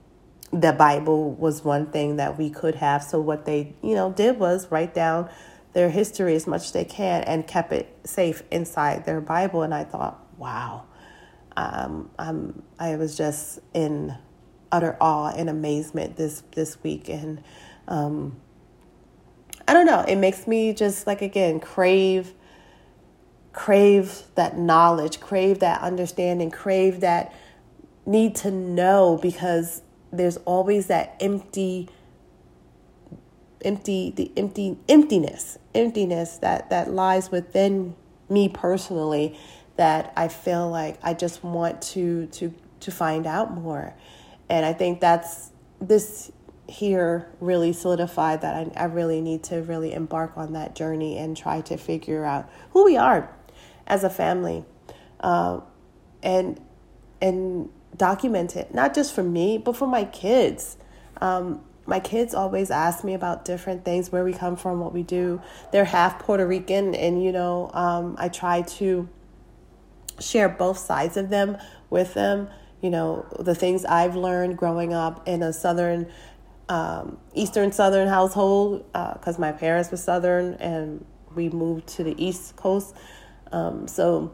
the 0.53 0.71
Bible 0.71 1.31
was 1.33 1.63
one 1.63 1.87
thing 1.87 2.17
that 2.17 2.37
we 2.37 2.49
could 2.49 2.75
have. 2.75 3.03
So 3.03 3.19
what 3.19 3.45
they, 3.45 3.73
you 3.81 3.95
know, 3.95 4.11
did 4.11 4.39
was 4.39 4.69
write 4.71 4.93
down 4.93 5.29
their 5.73 5.89
history 5.89 6.35
as 6.35 6.45
much 6.45 6.65
as 6.65 6.71
they 6.71 6.85
can 6.85 7.23
and 7.23 7.47
kept 7.47 7.73
it 7.73 7.97
safe 8.03 8.43
inside 8.51 9.05
their 9.05 9.19
Bible. 9.19 9.63
And 9.63 9.73
I 9.73 9.83
thought, 9.83 10.23
wow, 10.37 10.85
um, 11.57 12.11
I'm, 12.19 12.61
I 12.79 12.95
was 12.95 13.17
just 13.17 13.59
in 13.73 14.15
utter 14.71 14.97
awe 14.99 15.31
and 15.35 15.49
amazement 15.49 16.17
this 16.17 16.43
this 16.51 16.81
week, 16.83 17.07
and 17.07 17.43
um, 17.87 18.35
I 19.67 19.73
don't 19.73 19.85
know. 19.85 20.01
It 20.01 20.15
makes 20.15 20.47
me 20.47 20.73
just 20.73 21.05
like 21.05 21.21
again 21.21 21.59
crave, 21.59 22.33
crave 23.53 24.23
that 24.35 24.57
knowledge, 24.57 25.19
crave 25.19 25.59
that 25.59 25.81
understanding, 25.81 26.49
crave 26.49 27.01
that 27.01 27.33
need 28.05 28.35
to 28.35 28.51
know 28.51 29.19
because 29.21 29.83
there's 30.13 30.37
always 30.37 30.87
that 30.87 31.15
empty 31.19 31.89
empty 33.65 34.11
the 34.15 34.31
empty 34.37 34.77
emptiness 34.89 35.57
emptiness 35.73 36.37
that 36.37 36.69
that 36.69 36.91
lies 36.91 37.31
within 37.31 37.95
me 38.29 38.49
personally 38.49 39.37
that 39.75 40.13
I 40.15 40.27
feel 40.27 40.69
like 40.69 40.99
I 41.03 41.13
just 41.13 41.43
want 41.43 41.81
to 41.93 42.27
to 42.27 42.53
to 42.81 42.91
find 42.91 43.25
out 43.25 43.53
more. 43.53 43.93
And 44.49 44.65
I 44.65 44.73
think 44.73 44.99
that's 44.99 45.51
this 45.81 46.31
here 46.67 47.29
really 47.39 47.73
solidified 47.73 48.41
that 48.41 48.55
I, 48.55 48.83
I 48.83 48.85
really 48.85 49.21
need 49.21 49.43
to 49.45 49.61
really 49.61 49.93
embark 49.93 50.33
on 50.37 50.53
that 50.53 50.75
journey 50.75 51.17
and 51.17 51.35
try 51.35 51.61
to 51.61 51.77
figure 51.77 52.23
out 52.23 52.49
who 52.71 52.85
we 52.85 52.97
are 52.97 53.33
as 53.87 54.03
a 54.03 54.09
family, 54.09 54.63
uh, 55.19 55.59
and 56.21 56.59
and 57.21 57.69
document 57.97 58.55
it 58.55 58.73
not 58.73 58.95
just 58.95 59.13
for 59.13 59.23
me 59.23 59.57
but 59.57 59.75
for 59.75 59.87
my 59.87 60.03
kids. 60.05 60.77
Um, 61.21 61.61
my 61.85 61.99
kids 61.99 62.33
always 62.33 62.71
ask 62.71 63.03
me 63.03 63.13
about 63.13 63.45
different 63.45 63.83
things, 63.83 64.11
where 64.11 64.23
we 64.23 64.33
come 64.33 64.55
from, 64.55 64.79
what 64.79 64.93
we 64.93 65.03
do. 65.03 65.41
They're 65.71 65.85
half 65.85 66.19
Puerto 66.19 66.47
Rican, 66.47 66.95
and 66.95 67.23
you 67.23 67.31
know, 67.31 67.69
um, 67.73 68.15
I 68.17 68.29
try 68.29 68.61
to 68.61 69.09
share 70.19 70.47
both 70.47 70.77
sides 70.77 71.17
of 71.17 71.29
them 71.29 71.57
with 71.89 72.13
them. 72.13 72.49
You 72.81 72.89
know, 72.89 73.25
the 73.39 73.55
things 73.55 73.85
I've 73.85 74.15
learned 74.15 74.57
growing 74.57 74.93
up 74.93 75.27
in 75.27 75.43
a 75.43 75.51
southern, 75.51 76.07
um, 76.69 77.17
eastern 77.33 77.71
southern 77.71 78.07
household, 78.07 78.85
because 78.91 79.37
uh, 79.37 79.41
my 79.41 79.51
parents 79.51 79.91
were 79.91 79.97
southern 79.97 80.53
and 80.55 81.05
we 81.35 81.49
moved 81.49 81.87
to 81.87 82.03
the 82.03 82.15
east 82.23 82.55
coast. 82.55 82.95
Um, 83.51 83.87
so 83.87 84.33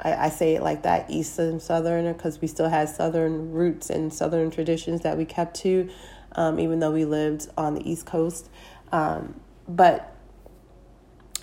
I, 0.00 0.14
I, 0.14 0.28
say 0.28 0.54
it 0.54 0.62
like 0.62 0.82
that, 0.82 1.10
eastern 1.10 1.60
southern, 1.60 2.12
because 2.12 2.40
we 2.40 2.48
still 2.48 2.68
had 2.68 2.88
southern 2.88 3.52
roots 3.52 3.90
and 3.90 4.12
southern 4.12 4.50
traditions 4.50 5.00
that 5.02 5.16
we 5.16 5.24
kept 5.24 5.56
to 5.62 5.88
um, 6.32 6.58
even 6.58 6.78
though 6.78 6.92
we 6.92 7.04
lived 7.04 7.48
on 7.56 7.74
the 7.74 7.90
East 7.90 8.06
Coast. 8.06 8.48
Um, 8.92 9.40
but, 9.66 10.14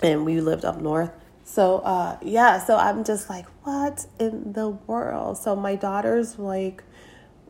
and 0.02 0.24
we 0.24 0.40
lived 0.40 0.64
up 0.64 0.80
north. 0.80 1.12
So, 1.44 1.78
uh, 1.78 2.18
yeah, 2.22 2.58
so 2.58 2.76
I'm 2.76 3.04
just 3.04 3.28
like, 3.28 3.46
what 3.62 4.06
in 4.18 4.52
the 4.52 4.70
world? 4.70 5.38
So, 5.38 5.54
my 5.54 5.76
daughters, 5.76 6.38
like, 6.38 6.82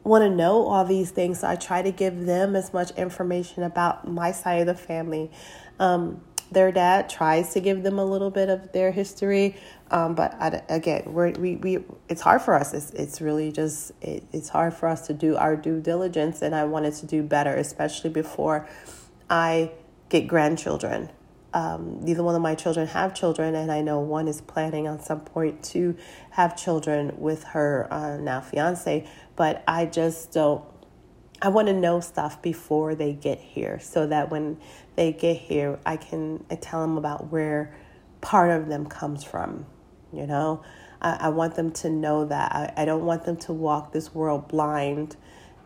want 0.05 0.23
to 0.23 0.31
know 0.31 0.67
all 0.67 0.85
these 0.85 1.11
things. 1.11 1.41
So, 1.41 1.49
I 1.49 1.57
try 1.57 1.81
to 1.83 1.93
give 1.93 2.27
them 2.27 2.57
as 2.57 2.73
much 2.75 2.91
information 2.93 3.63
about 3.63 4.07
my 4.07 4.33
side 4.33 4.61
of 4.61 4.67
the 4.67 4.75
family. 4.75 5.31
Um, 5.79 6.21
their 6.51 6.71
dad 6.73 7.09
tries 7.09 7.53
to 7.55 7.61
give 7.61 7.83
them 7.83 7.99
a 7.99 8.05
little 8.05 8.31
bit 8.31 8.49
of 8.49 8.73
their 8.73 8.93
history, 8.93 9.57
um, 9.91 10.15
but 10.15 10.35
I, 10.41 10.63
again, 10.69 11.05
we're, 11.07 11.33
we 11.33 11.57
we 11.57 11.85
it's 12.09 12.21
hard 12.21 12.43
for 12.43 12.55
us. 12.55 12.73
It's 12.75 12.91
it's 12.91 13.21
really 13.21 13.53
just 13.53 13.93
it, 14.01 14.25
it's 14.33 14.49
hard 14.49 14.75
for 14.75 14.89
us 14.89 15.07
to 15.09 15.15
do 15.15 15.37
our 15.37 15.57
due 15.57 15.81
diligence, 15.81 16.43
and 16.43 16.55
I 16.55 16.65
wanted 16.65 16.95
to 16.95 17.07
do 17.07 17.23
better, 17.23 17.55
especially 17.55 18.11
before 18.11 18.69
I 19.29 19.73
get 20.09 20.27
grandchildren. 20.27 21.11
Um, 21.55 22.05
neither 22.05 22.23
one 22.23 22.35
of 22.35 22.43
my 22.43 22.55
children 22.55 22.87
have 22.89 23.15
children, 23.15 23.55
and 23.55 23.73
I 23.73 23.81
know 23.81 24.01
one 24.01 24.29
is 24.29 24.41
planning 24.41 24.87
on 24.87 25.01
some 25.01 25.21
point 25.21 25.63
to 25.65 25.97
have 26.31 26.57
children 26.57 27.15
with 27.19 27.45
her 27.45 27.89
uh, 27.91 28.19
now 28.19 28.41
fiance. 28.41 29.09
But 29.37 29.65
I 29.67 29.87
just 29.87 30.33
don't. 30.33 30.63
I 31.43 31.49
want 31.49 31.69
to 31.69 31.75
know 31.75 32.01
stuff 32.01 32.41
before 32.41 32.95
they 32.95 33.13
get 33.13 33.39
here, 33.39 33.79
so 33.81 34.07
that 34.07 34.31
when 34.31 34.59
they 34.95 35.13
get 35.13 35.37
here, 35.37 35.79
I 35.85 35.97
can 35.97 36.45
I 36.51 36.57
tell 36.57 36.81
them 36.81 36.97
about 36.97 37.31
where 37.31 37.75
part 38.21 38.51
of 38.51 38.69
them 38.69 38.87
comes 38.87 39.23
from. 39.23 39.67
You 40.13 40.27
know, 40.27 40.63
I, 41.01 41.17
I 41.21 41.29
want 41.29 41.55
them 41.57 41.73
to 41.73 41.91
know 41.91 42.25
that. 42.25 42.53
I, 42.53 42.83
I 42.83 42.85
don't 42.87 43.05
want 43.05 43.25
them 43.25 43.37
to 43.39 43.53
walk 43.53 43.93
this 43.93 44.15
world 44.15 44.49
blind, 44.49 45.17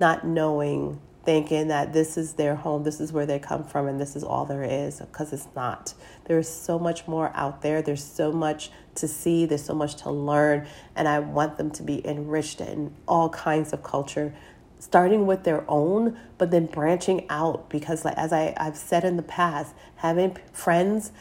not 0.00 0.26
knowing, 0.26 1.00
thinking 1.24 1.68
that 1.68 1.92
this 1.92 2.16
is 2.16 2.32
their 2.32 2.56
home, 2.56 2.82
this 2.82 3.00
is 3.00 3.12
where 3.12 3.26
they 3.26 3.38
come 3.38 3.62
from, 3.62 3.86
and 3.86 4.00
this 4.00 4.16
is 4.16 4.24
all 4.24 4.46
there 4.46 4.64
is, 4.64 4.98
because 5.00 5.32
it's 5.32 5.46
not. 5.54 5.94
There's 6.24 6.48
so 6.48 6.78
much 6.78 7.06
more 7.06 7.30
out 7.34 7.62
there. 7.62 7.80
There's 7.80 8.02
so 8.02 8.32
much 8.32 8.70
to 8.96 9.06
see, 9.06 9.46
there's 9.46 9.64
so 9.64 9.74
much 9.74 9.96
to 10.02 10.10
learn, 10.10 10.66
and 10.96 11.06
I 11.06 11.20
want 11.20 11.58
them 11.58 11.70
to 11.72 11.82
be 11.84 12.04
enriched 12.04 12.60
in 12.60 12.92
all 13.06 13.28
kinds 13.28 13.72
of 13.72 13.84
culture 13.84 14.34
starting 14.80 15.26
with 15.26 15.44
their 15.44 15.64
own, 15.68 16.18
but 16.38 16.50
then 16.50 16.66
branching 16.66 17.26
out 17.28 17.68
because, 17.70 18.04
like 18.04 18.16
as 18.16 18.32
I, 18.32 18.54
I've 18.56 18.76
said 18.76 19.04
in 19.04 19.16
the 19.16 19.22
past, 19.22 19.74
having 19.96 20.36
friends 20.52 21.12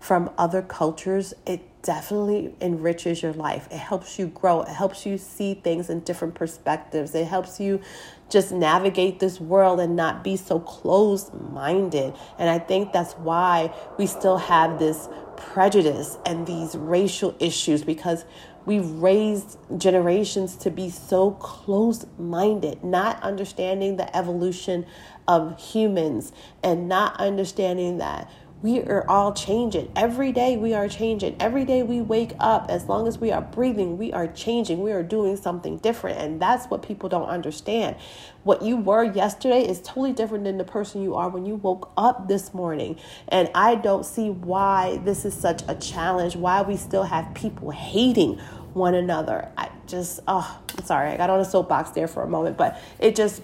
from 0.00 0.30
other 0.36 0.60
cultures, 0.60 1.32
it 1.46 1.62
definitely 1.82 2.54
enriches 2.60 3.22
your 3.22 3.32
life. 3.32 3.68
It 3.70 3.78
helps 3.78 4.18
you 4.18 4.26
grow. 4.26 4.62
It 4.62 4.68
helps 4.68 5.06
you 5.06 5.16
see 5.16 5.54
things 5.54 5.88
in 5.88 6.00
different 6.00 6.34
perspectives. 6.34 7.14
It 7.14 7.26
helps 7.26 7.60
you 7.60 7.80
just 8.28 8.52
navigate 8.52 9.20
this 9.20 9.40
world 9.40 9.80
and 9.80 9.94
not 9.94 10.24
be 10.24 10.36
so 10.36 10.58
closed 10.58 11.32
minded. 11.52 12.14
And 12.38 12.50
I 12.50 12.58
think 12.58 12.92
that's 12.92 13.12
why 13.14 13.72
we 13.96 14.06
still 14.06 14.38
have 14.38 14.78
this 14.78 15.08
prejudice 15.36 16.18
and 16.26 16.46
these 16.46 16.74
racial 16.74 17.34
issues 17.38 17.84
because 17.84 18.24
We've 18.66 18.88
raised 18.90 19.58
generations 19.76 20.56
to 20.56 20.70
be 20.70 20.88
so 20.90 21.32
close 21.32 22.06
minded, 22.18 22.82
not 22.82 23.22
understanding 23.22 23.96
the 23.96 24.16
evolution 24.16 24.86
of 25.28 25.60
humans 25.60 26.32
and 26.62 26.88
not 26.88 27.18
understanding 27.20 27.98
that 27.98 28.30
we 28.64 28.80
are 28.80 29.04
all 29.10 29.34
changing. 29.34 29.92
Every 29.94 30.32
day 30.32 30.56
we 30.56 30.72
are 30.72 30.88
changing. 30.88 31.36
Every 31.38 31.66
day 31.66 31.82
we 31.82 32.00
wake 32.00 32.32
up, 32.40 32.70
as 32.70 32.86
long 32.86 33.06
as 33.06 33.18
we 33.18 33.30
are 33.30 33.42
breathing, 33.42 33.98
we 33.98 34.10
are 34.10 34.26
changing. 34.26 34.82
We 34.82 34.92
are 34.92 35.02
doing 35.02 35.36
something 35.36 35.76
different. 35.76 36.18
And 36.18 36.40
that's 36.40 36.64
what 36.68 36.80
people 36.80 37.10
don't 37.10 37.28
understand. 37.28 37.96
What 38.42 38.62
you 38.62 38.78
were 38.78 39.04
yesterday 39.04 39.68
is 39.68 39.82
totally 39.82 40.14
different 40.14 40.44
than 40.44 40.56
the 40.56 40.64
person 40.64 41.02
you 41.02 41.14
are 41.14 41.28
when 41.28 41.44
you 41.44 41.56
woke 41.56 41.92
up 41.98 42.26
this 42.26 42.54
morning. 42.54 42.98
And 43.28 43.50
I 43.54 43.74
don't 43.74 44.06
see 44.06 44.30
why 44.30 44.96
this 45.04 45.26
is 45.26 45.34
such 45.34 45.62
a 45.68 45.74
challenge, 45.74 46.34
why 46.34 46.62
we 46.62 46.78
still 46.78 47.04
have 47.04 47.34
people 47.34 47.68
hating 47.68 48.38
one 48.72 48.94
another. 48.94 49.52
I 49.58 49.68
just, 49.86 50.20
oh, 50.26 50.58
sorry, 50.84 51.10
I 51.10 51.18
got 51.18 51.28
on 51.28 51.38
a 51.38 51.44
soapbox 51.44 51.90
there 51.90 52.08
for 52.08 52.22
a 52.22 52.28
moment, 52.28 52.56
but 52.56 52.80
it 52.98 53.14
just 53.14 53.42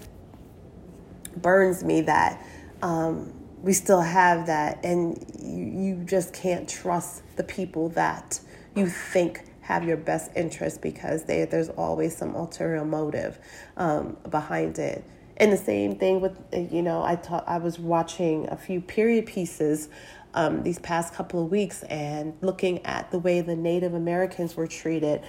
burns 1.37 1.83
me 1.83 2.01
that. 2.01 2.43
Um, 2.81 3.33
we 3.61 3.73
still 3.73 4.01
have 4.01 4.47
that, 4.47 4.79
and 4.83 5.23
you, 5.39 5.65
you 5.65 6.03
just 6.03 6.33
can't 6.33 6.67
trust 6.67 7.23
the 7.37 7.43
people 7.43 7.89
that 7.89 8.39
you 8.75 8.87
think 8.87 9.43
have 9.61 9.83
your 9.83 9.97
best 9.97 10.31
interest 10.35 10.81
because 10.81 11.23
they, 11.23 11.45
there's 11.45 11.69
always 11.69 12.15
some 12.15 12.35
ulterior 12.35 12.83
motive 12.83 13.37
um, 13.77 14.17
behind 14.29 14.79
it. 14.79 15.03
And 15.37 15.51
the 15.51 15.57
same 15.57 15.95
thing 15.95 16.21
with, 16.21 16.37
you 16.53 16.81
know, 16.81 17.03
I 17.03 17.15
taught, 17.15 17.47
I 17.47 17.57
was 17.57 17.79
watching 17.79 18.47
a 18.49 18.57
few 18.57 18.81
period 18.81 19.25
pieces 19.25 19.89
um, 20.33 20.63
these 20.63 20.79
past 20.79 21.13
couple 21.13 21.43
of 21.43 21.51
weeks 21.51 21.83
and 21.83 22.33
looking 22.41 22.85
at 22.85 23.11
the 23.11 23.19
way 23.19 23.41
the 23.41 23.55
Native 23.55 23.93
Americans 23.93 24.55
were 24.55 24.67
treated 24.67 25.21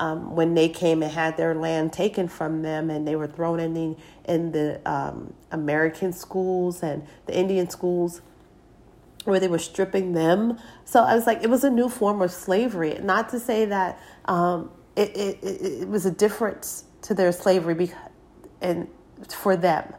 um, 0.00 0.34
when 0.34 0.54
they 0.54 0.68
came 0.68 1.02
and 1.02 1.12
had 1.12 1.36
their 1.36 1.54
land 1.54 1.92
taken 1.92 2.26
from 2.26 2.62
them, 2.62 2.88
and 2.88 3.06
they 3.06 3.16
were 3.16 3.26
thrown 3.26 3.60
in 3.60 3.74
the 3.74 3.96
in 4.24 4.50
the 4.52 4.80
um, 4.90 5.34
American 5.50 6.12
schools 6.12 6.82
and 6.82 7.06
the 7.26 7.36
Indian 7.36 7.68
schools 7.68 8.22
where 9.24 9.38
they 9.38 9.48
were 9.48 9.58
stripping 9.58 10.12
them. 10.12 10.58
So 10.84 11.02
I 11.02 11.14
was 11.14 11.26
like, 11.26 11.42
it 11.42 11.50
was 11.50 11.64
a 11.64 11.70
new 11.70 11.88
form 11.88 12.22
of 12.22 12.30
slavery. 12.30 12.98
Not 13.02 13.28
to 13.30 13.40
say 13.40 13.66
that 13.66 14.00
um, 14.24 14.70
it, 14.96 15.14
it, 15.16 15.38
it, 15.42 15.88
was 15.88 16.06
a 16.06 16.10
difference 16.10 16.84
to 17.02 17.14
their 17.14 17.32
slavery 17.32 17.74
because, 17.74 18.10
and 18.60 18.88
for 19.28 19.56
them, 19.56 19.92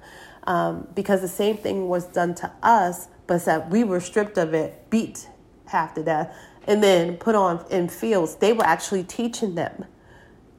um, 0.45 0.87
because 0.95 1.21
the 1.21 1.27
same 1.27 1.57
thing 1.57 1.87
was 1.87 2.05
done 2.05 2.33
to 2.35 2.51
us, 2.63 3.07
but 3.31 3.45
that 3.45 3.69
we 3.69 3.85
were 3.85 4.01
stripped 4.01 4.37
of 4.37 4.53
it, 4.53 4.89
beat 4.89 5.29
half 5.67 5.93
to 5.93 6.03
death, 6.03 6.35
and 6.67 6.83
then 6.83 7.15
put 7.15 7.33
on 7.33 7.65
in 7.71 7.87
fields, 7.87 8.35
they 8.35 8.51
were 8.51 8.65
actually 8.65 9.05
teaching 9.05 9.55
them. 9.55 9.85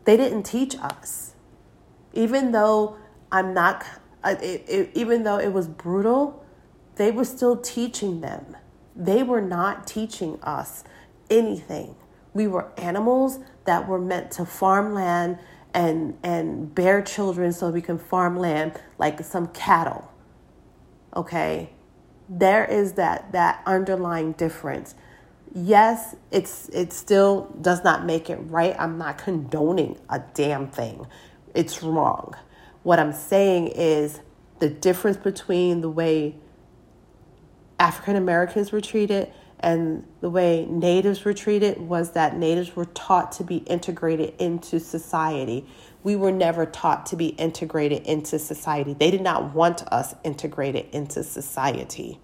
They 0.07 0.17
didn't 0.17 0.45
teach 0.45 0.77
us. 0.79 1.35
Even 2.15 2.53
though 2.53 2.97
I'm 3.31 3.53
not, 3.53 3.85
it, 4.25 4.65
it, 4.67 4.91
even 4.95 5.23
though 5.23 5.37
it 5.39 5.53
was 5.53 5.69
brutal, 5.69 6.43
they 6.97 7.11
were 7.11 7.27
still 7.27 7.59
teaching 7.59 8.23
them. 8.23 8.57
They 8.97 9.23
were 9.23 9.43
not 9.43 9.87
teaching 9.87 10.41
us 10.43 10.83
anything. 11.29 11.95
We 12.33 12.47
were 12.47 12.73
animals 12.79 13.39
that 13.67 13.87
were 13.87 14.01
meant 14.01 14.31
to 14.31 14.47
farm 14.47 14.95
land 14.95 15.39
and 15.75 16.17
and 16.23 16.75
bear 16.75 17.03
children 17.03 17.53
so 17.53 17.69
we 17.69 17.83
can 17.83 17.99
farm 17.99 18.39
land 18.39 18.81
like 18.97 19.23
some 19.23 19.49
cattle. 19.49 20.11
Okay? 21.15 21.75
There 22.39 22.65
is 22.65 22.95
that 22.95 23.33
that 23.33 23.63
underlying 23.67 24.33
difference 24.33 24.95
yes, 25.55 26.17
it's 26.31 26.69
it 26.71 26.93
still 26.93 27.55
does 27.61 27.85
not 27.85 28.05
make 28.05 28.31
it 28.31 28.37
right. 28.37 28.75
I'm 28.79 28.99
not 28.99 29.19
condoning 29.19 29.99
a 30.09 30.21
damn 30.35 30.69
thing. 30.69 31.07
It's 31.55 31.83
wrong. 31.83 32.35
What 32.83 32.99
I'm 32.99 33.13
saying 33.13 33.69
is 33.69 34.21
the 34.59 34.69
difference 34.69 35.17
between 35.17 35.81
the 35.81 35.91
way 35.91 36.37
African 37.79 38.17
Americans 38.17 38.73
were 38.73 38.81
treated 38.81 39.33
and 39.61 40.05
the 40.21 40.31
way 40.31 40.67
natives 40.69 41.25
were 41.25 41.35
treated 41.35 41.81
was 41.81 42.13
that 42.13 42.37
natives 42.37 42.75
were 42.75 42.87
taught 42.87 43.33
to 43.33 43.45
be 43.45 43.59
integrated 43.59 44.35
into 44.39 44.81
society. 44.81 45.67
We 46.03 46.17
were 46.17 46.33
never 46.33 46.67
taught 46.67 47.07
to 47.07 47.17
be 47.17 47.29
integrated 47.29 48.03
into 48.07 48.39
society. 48.39 48.95
They 48.95 49.11
did 49.11 49.23
not 49.23 49.55
want 49.55 49.83
us 49.93 50.15
integrated 50.25 50.87
into 50.93 51.23
society. 51.23 52.19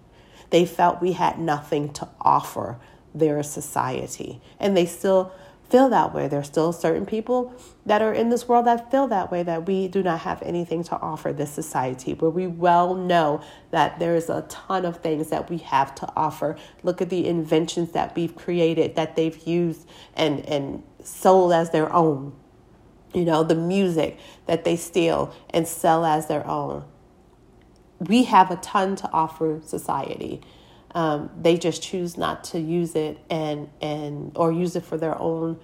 They 0.49 0.65
felt 0.65 1.01
we 1.01 1.13
had 1.13 1.39
nothing 1.39 1.93
to 1.93 2.07
offer 2.19 2.79
their 3.13 3.41
society. 3.43 4.41
And 4.59 4.75
they 4.75 4.85
still 4.85 5.31
feel 5.69 5.89
that 5.89 6.13
way. 6.13 6.27
There's 6.27 6.47
still 6.47 6.73
certain 6.73 7.05
people 7.05 7.53
that 7.85 8.01
are 8.01 8.13
in 8.13 8.29
this 8.29 8.47
world 8.47 8.65
that 8.65 8.89
feel 8.89 9.07
that 9.07 9.31
way, 9.31 9.43
that 9.43 9.67
we 9.67 9.87
do 9.87 10.01
not 10.01 10.21
have 10.21 10.41
anything 10.41 10.83
to 10.85 10.99
offer 10.99 11.31
this 11.31 11.51
society, 11.51 12.13
where 12.13 12.31
we 12.31 12.47
well 12.47 12.95
know 12.95 13.41
that 13.71 13.99
there's 13.99 14.29
a 14.29 14.41
ton 14.49 14.85
of 14.85 14.97
things 14.97 15.29
that 15.29 15.49
we 15.49 15.57
have 15.59 15.93
to 15.95 16.11
offer. 16.15 16.55
Look 16.83 17.01
at 17.01 17.09
the 17.09 17.27
inventions 17.27 17.91
that 17.91 18.15
we've 18.15 18.35
created, 18.35 18.95
that 18.95 19.15
they've 19.15 19.37
used 19.47 19.87
and, 20.15 20.45
and 20.47 20.83
sold 21.03 21.53
as 21.53 21.69
their 21.69 21.91
own. 21.93 22.33
You 23.13 23.25
know, 23.25 23.43
the 23.43 23.55
music 23.55 24.19
that 24.45 24.63
they 24.63 24.75
steal 24.75 25.33
and 25.49 25.67
sell 25.67 26.05
as 26.05 26.27
their 26.27 26.45
own. 26.45 26.85
We 27.99 28.23
have 28.23 28.51
a 28.51 28.55
ton 28.57 28.95
to 28.97 29.11
offer 29.11 29.61
society. 29.65 30.41
Um, 30.91 31.29
they 31.39 31.57
just 31.57 31.81
choose 31.81 32.17
not 32.17 32.43
to 32.45 32.59
use 32.59 32.95
it 32.95 33.19
and 33.29 33.69
and 33.81 34.31
or 34.35 34.51
use 34.51 34.75
it 34.75 34.83
for 34.83 34.97
their 34.97 35.19
own 35.19 35.59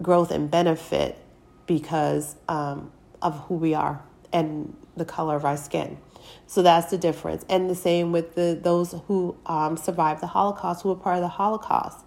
growth 0.00 0.30
and 0.30 0.50
benefit 0.50 1.18
because 1.66 2.36
um, 2.48 2.92
of 3.20 3.38
who 3.46 3.54
we 3.54 3.74
are 3.74 4.02
and 4.32 4.76
the 4.96 5.04
color 5.04 5.36
of 5.36 5.44
our 5.44 5.56
skin. 5.56 5.98
So 6.46 6.62
that's 6.62 6.90
the 6.90 6.98
difference. 6.98 7.44
And 7.48 7.68
the 7.70 7.74
same 7.74 8.12
with 8.12 8.34
the 8.34 8.58
those 8.60 8.94
who 9.06 9.36
um, 9.46 9.76
survived 9.76 10.22
the 10.22 10.26
Holocaust, 10.28 10.82
who 10.82 10.90
were 10.90 10.96
part 10.96 11.16
of 11.16 11.22
the 11.22 11.28
Holocaust. 11.28 12.04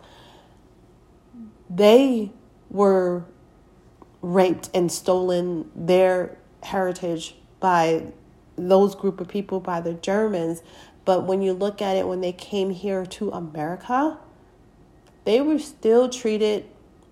They 1.70 2.32
were 2.70 3.26
raped 4.22 4.70
and 4.74 4.92
stolen 4.92 5.70
their 5.76 6.38
heritage 6.64 7.36
by 7.60 8.06
those 8.58 8.94
group 8.96 9.20
of 9.20 9.28
people 9.28 9.60
by 9.60 9.82
the 9.82 9.94
Germans 9.94 10.62
but 11.06 11.26
when 11.26 11.42
you 11.42 11.54
look 11.54 11.82
at 11.82 11.96
it, 11.96 12.08
when 12.08 12.22
they 12.22 12.32
came 12.32 12.70
here 12.70 13.06
to 13.06 13.32
America, 13.32 14.18
they 15.26 15.42
were 15.42 15.60
still 15.60 16.10
treated 16.10 16.66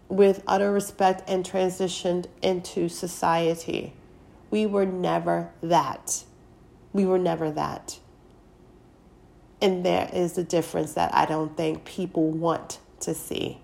with 0.08 0.44
utter 0.48 0.72
respect 0.72 1.28
and 1.28 1.44
transitioned 1.46 2.28
into 2.42 2.90
society. 2.90 3.94
We 4.52 4.66
were 4.66 4.86
never 4.86 5.52
that. 5.62 6.24
We 6.94 7.06
were 7.06 7.20
never 7.20 7.52
that. 7.52 8.00
And 9.62 9.86
there 9.86 10.10
is 10.14 10.38
a 10.38 10.44
difference 10.44 10.94
that 10.94 11.14
I 11.14 11.26
don't 11.26 11.56
think 11.56 11.86
people 11.86 12.32
want 12.32 12.80
to 13.02 13.14
see. 13.14 13.60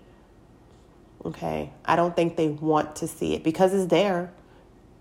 Okay? 1.26 1.72
I 1.84 1.96
don't 1.96 2.14
think 2.14 2.36
they 2.36 2.48
want 2.48 2.96
to 2.96 3.08
see 3.08 3.34
it 3.34 3.42
because 3.42 3.74
it's 3.74 3.90
there. 3.90 4.32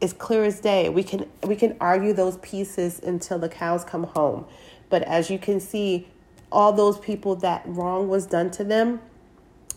It's 0.02 0.14
clear 0.14 0.44
as 0.44 0.60
day. 0.60 0.90
We 0.90 1.04
can 1.04 1.30
we 1.44 1.56
can 1.56 1.78
argue 1.80 2.14
those 2.14 2.38
pieces 2.38 3.00
until 3.00 3.40
the 3.40 3.48
cows 3.48 3.84
come 3.84 4.04
home. 4.04 4.46
But 4.90 5.04
as 5.04 5.30
you 5.30 5.40
can 5.40 5.60
see, 5.60 6.08
all 6.52 6.74
those 6.74 7.00
people 7.00 7.36
that 7.38 7.64
wrong 7.66 8.08
was 8.08 8.26
done 8.26 8.52
to 8.52 8.64
them, 8.64 9.02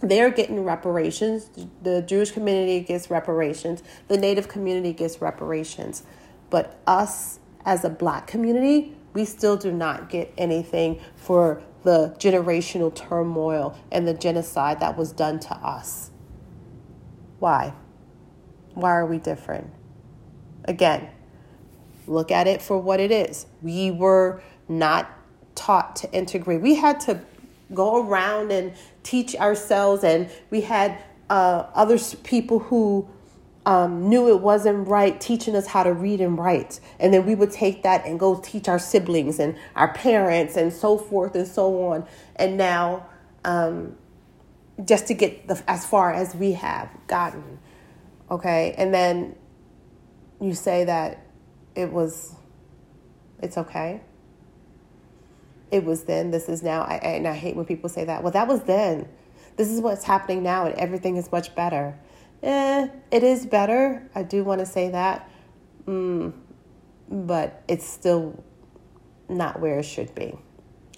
they're 0.03 0.31
getting 0.31 0.65
reparations. 0.65 1.51
The 1.83 2.03
Jewish 2.03 2.31
community 2.31 2.81
gets 2.81 3.11
reparations. 3.11 3.83
The 4.09 4.17
Native 4.17 4.49
community 4.49 4.93
gets 4.93 5.21
reparations. 5.21 6.03
But 6.51 6.79
us 6.87 7.41
as 7.65 7.85
a 7.85 7.91
black 7.91 8.27
community, 8.27 8.97
we 9.13 9.25
still 9.25 9.57
do 9.57 9.73
not 9.73 10.09
get 10.09 10.33
anything 10.39 11.01
for 11.17 11.63
the 11.85 12.15
generational 12.19 12.95
turmoil 12.95 13.79
and 13.91 14.07
the 14.07 14.15
genocide 14.15 14.81
that 14.81 14.97
was 14.97 15.13
done 15.13 15.41
to 15.41 15.55
us. 15.55 16.11
Why? 17.39 17.75
Why 18.75 18.91
are 18.91 19.07
we 19.07 19.19
different? 19.19 19.71
Again, 20.65 21.09
look 22.07 22.31
at 22.31 22.47
it 22.47 22.63
for 22.63 22.79
what 22.79 23.01
it 23.01 23.11
is. 23.11 23.47
We 23.63 23.91
were 23.91 24.43
not 24.69 25.11
taught 25.55 25.97
to 25.97 26.13
integrate. 26.13 26.61
We 26.61 26.75
had 26.75 27.01
to 27.01 27.21
go 27.75 28.07
around 28.07 28.51
and 28.51 28.73
teach 29.03 29.35
ourselves, 29.37 30.05
and 30.05 30.31
we 30.51 30.63
had 30.63 30.99
uh, 31.31 31.67
other 31.75 31.99
people 32.23 32.59
who 32.59 33.09
um, 33.67 34.09
knew 34.09 34.29
it 34.29 34.41
wasn't 34.41 34.89
right 34.89 35.21
teaching 35.21 35.55
us 35.55 35.67
how 35.67 35.83
to 35.83 35.93
read 35.93 36.21
and 36.21 36.39
write. 36.39 36.81
And 36.99 37.13
then 37.13 37.27
we 37.27 37.35
would 37.35 37.51
take 37.51 37.83
that 37.83 38.07
and 38.07 38.19
go 38.19 38.37
teach 38.37 38.67
our 38.69 38.79
siblings 38.79 39.39
and 39.39 39.57
our 39.77 39.93
parents 39.93 40.57
and 40.57 40.73
so 40.73 40.97
forth 40.97 41.35
and 41.35 41.47
so 41.47 41.83
on. 41.89 42.07
And 42.37 42.57
now, 42.57 43.07
um, 43.45 43.97
just 44.85 45.07
to 45.09 45.15
get 45.15 45.49
the, 45.49 45.63
as 45.67 45.85
far 45.85 46.13
as 46.13 46.35
we 46.35 46.53
have 46.53 46.91
gotten, 47.07 47.59
okay? 48.31 48.75
And 48.79 48.93
then 48.95 49.35
you 50.41 50.55
say 50.55 50.85
that 50.85 51.27
it 51.75 51.93
was, 51.93 52.35
it's 53.41 53.59
okay 53.59 54.03
it 55.71 55.85
was 55.85 56.05
then, 56.05 56.31
this 56.31 56.49
is 56.49 56.63
now. 56.63 56.83
I, 56.83 56.95
and 56.97 57.27
I 57.27 57.35
hate 57.35 57.57
when 57.57 57.67
people 57.67 57.89
say 57.89 58.05
that. 58.05 58.23
Well, 58.23 58.33
that 58.33 58.49
was 58.49 58.63
then. 58.65 59.09
This 59.57 59.71
is 59.71 59.81
what's 59.81 60.05
happening 60.05 60.43
now, 60.43 60.67
and 60.67 60.75
everything 60.77 61.17
is 61.17 61.31
much 61.31 61.55
better. 61.55 61.99
Eh, 62.43 62.89
it 63.11 63.23
is 63.23 63.47
better. 63.47 64.09
I 64.15 64.23
do 64.23 64.45
want 64.45 64.61
to 64.61 64.67
say 64.67 64.91
that. 64.91 65.29
Mm, 65.87 66.33
but 67.09 67.63
it's 67.69 67.87
still 67.87 68.43
not 69.29 69.61
where 69.61 69.79
it 69.79 69.85
should 69.85 70.15
be 70.15 70.39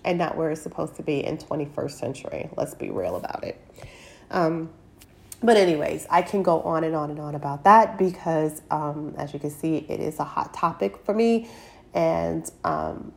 and 0.05 0.19
not 0.19 0.37
where 0.37 0.51
it's 0.51 0.63
supposed 0.63 0.97
to 0.97 1.03
be 1.03 1.25
in 1.25 1.39
21st 1.39 1.91
century. 1.93 2.51
Let's 2.57 2.75
be 2.75 2.91
real 2.91 3.17
about 3.17 3.45
it. 3.45 3.61
Um, 4.31 4.71
but 5.43 5.57
anyways, 5.57 6.07
I 6.11 6.23
can 6.23 6.43
go 6.43 6.61
on 6.63 6.85
and 6.85 6.95
on 6.95 7.11
and 7.11 7.19
on 7.19 7.35
about 7.35 7.65
that 7.65 7.99
because, 7.99 8.63
um, 8.71 9.15
as 9.17 9.33
you 9.33 9.39
can 9.39 9.51
see, 9.51 9.77
it 9.77 10.01
is 10.01 10.19
a 10.19 10.25
hot 10.25 10.53
topic 10.53 10.99
for 11.05 11.15
me, 11.15 11.49
and 11.95 12.51
um, 12.65 13.13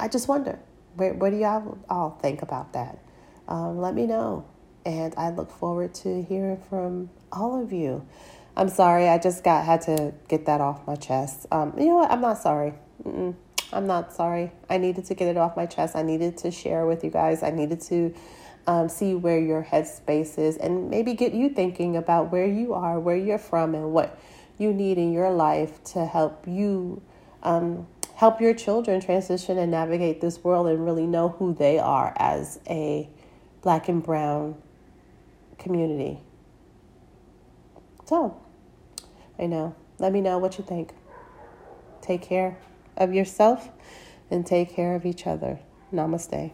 I 0.00 0.08
just 0.08 0.26
wonder 0.28 0.58
what, 0.96 1.30
do 1.30 1.36
y'all 1.36 1.78
all 1.88 2.18
think 2.20 2.42
about 2.42 2.72
that? 2.72 2.98
Um, 3.48 3.78
let 3.78 3.94
me 3.94 4.06
know. 4.06 4.44
And 4.84 5.14
I 5.16 5.30
look 5.30 5.50
forward 5.50 5.94
to 5.96 6.22
hearing 6.22 6.60
from 6.68 7.10
all 7.30 7.62
of 7.62 7.72
you. 7.72 8.06
I'm 8.56 8.68
sorry, 8.68 9.08
I 9.08 9.18
just 9.18 9.44
got 9.44 9.64
had 9.64 9.80
to 9.82 10.12
get 10.28 10.46
that 10.46 10.60
off 10.60 10.86
my 10.86 10.96
chest. 10.96 11.46
Um, 11.50 11.74
you 11.78 11.86
know 11.86 11.96
what? 11.96 12.10
I'm 12.10 12.20
not 12.20 12.38
sorry. 12.38 12.74
Mm-mm. 13.04 13.34
I'm 13.72 13.86
not 13.86 14.12
sorry. 14.12 14.52
I 14.68 14.76
needed 14.76 15.06
to 15.06 15.14
get 15.14 15.28
it 15.28 15.36
off 15.36 15.56
my 15.56 15.66
chest. 15.66 15.96
I 15.96 16.02
needed 16.02 16.36
to 16.38 16.50
share 16.50 16.86
with 16.86 17.02
you 17.02 17.10
guys. 17.10 17.42
I 17.42 17.50
needed 17.50 17.80
to 17.82 18.14
um, 18.66 18.88
see 18.88 19.14
where 19.14 19.38
your 19.38 19.62
headspace 19.62 20.38
is 20.38 20.56
and 20.58 20.90
maybe 20.90 21.14
get 21.14 21.32
you 21.32 21.48
thinking 21.48 21.96
about 21.96 22.30
where 22.30 22.46
you 22.46 22.74
are, 22.74 23.00
where 23.00 23.16
you're 23.16 23.38
from, 23.38 23.74
and 23.74 23.92
what 23.92 24.18
you 24.58 24.72
need 24.72 24.98
in 24.98 25.12
your 25.12 25.30
life 25.30 25.82
to 25.84 26.04
help 26.04 26.46
you 26.46 27.02
um, 27.42 27.86
help 28.14 28.40
your 28.40 28.54
children 28.54 29.00
transition 29.00 29.58
and 29.58 29.70
navigate 29.70 30.20
this 30.20 30.44
world 30.44 30.68
and 30.68 30.84
really 30.84 31.06
know 31.06 31.30
who 31.30 31.54
they 31.54 31.78
are 31.78 32.12
as 32.16 32.60
a 32.68 33.08
black 33.62 33.88
and 33.88 34.02
brown 34.02 34.54
community. 35.58 36.20
So, 38.04 38.40
I 39.38 39.46
know. 39.46 39.74
Let 39.98 40.12
me 40.12 40.20
know 40.20 40.38
what 40.38 40.58
you 40.58 40.64
think. 40.64 40.92
Take 42.00 42.22
care 42.22 42.58
of 42.96 43.12
yourself 43.12 43.70
and 44.30 44.46
take 44.46 44.74
care 44.74 44.94
of 44.94 45.04
each 45.04 45.26
other. 45.26 45.58
Namaste. 45.92 46.52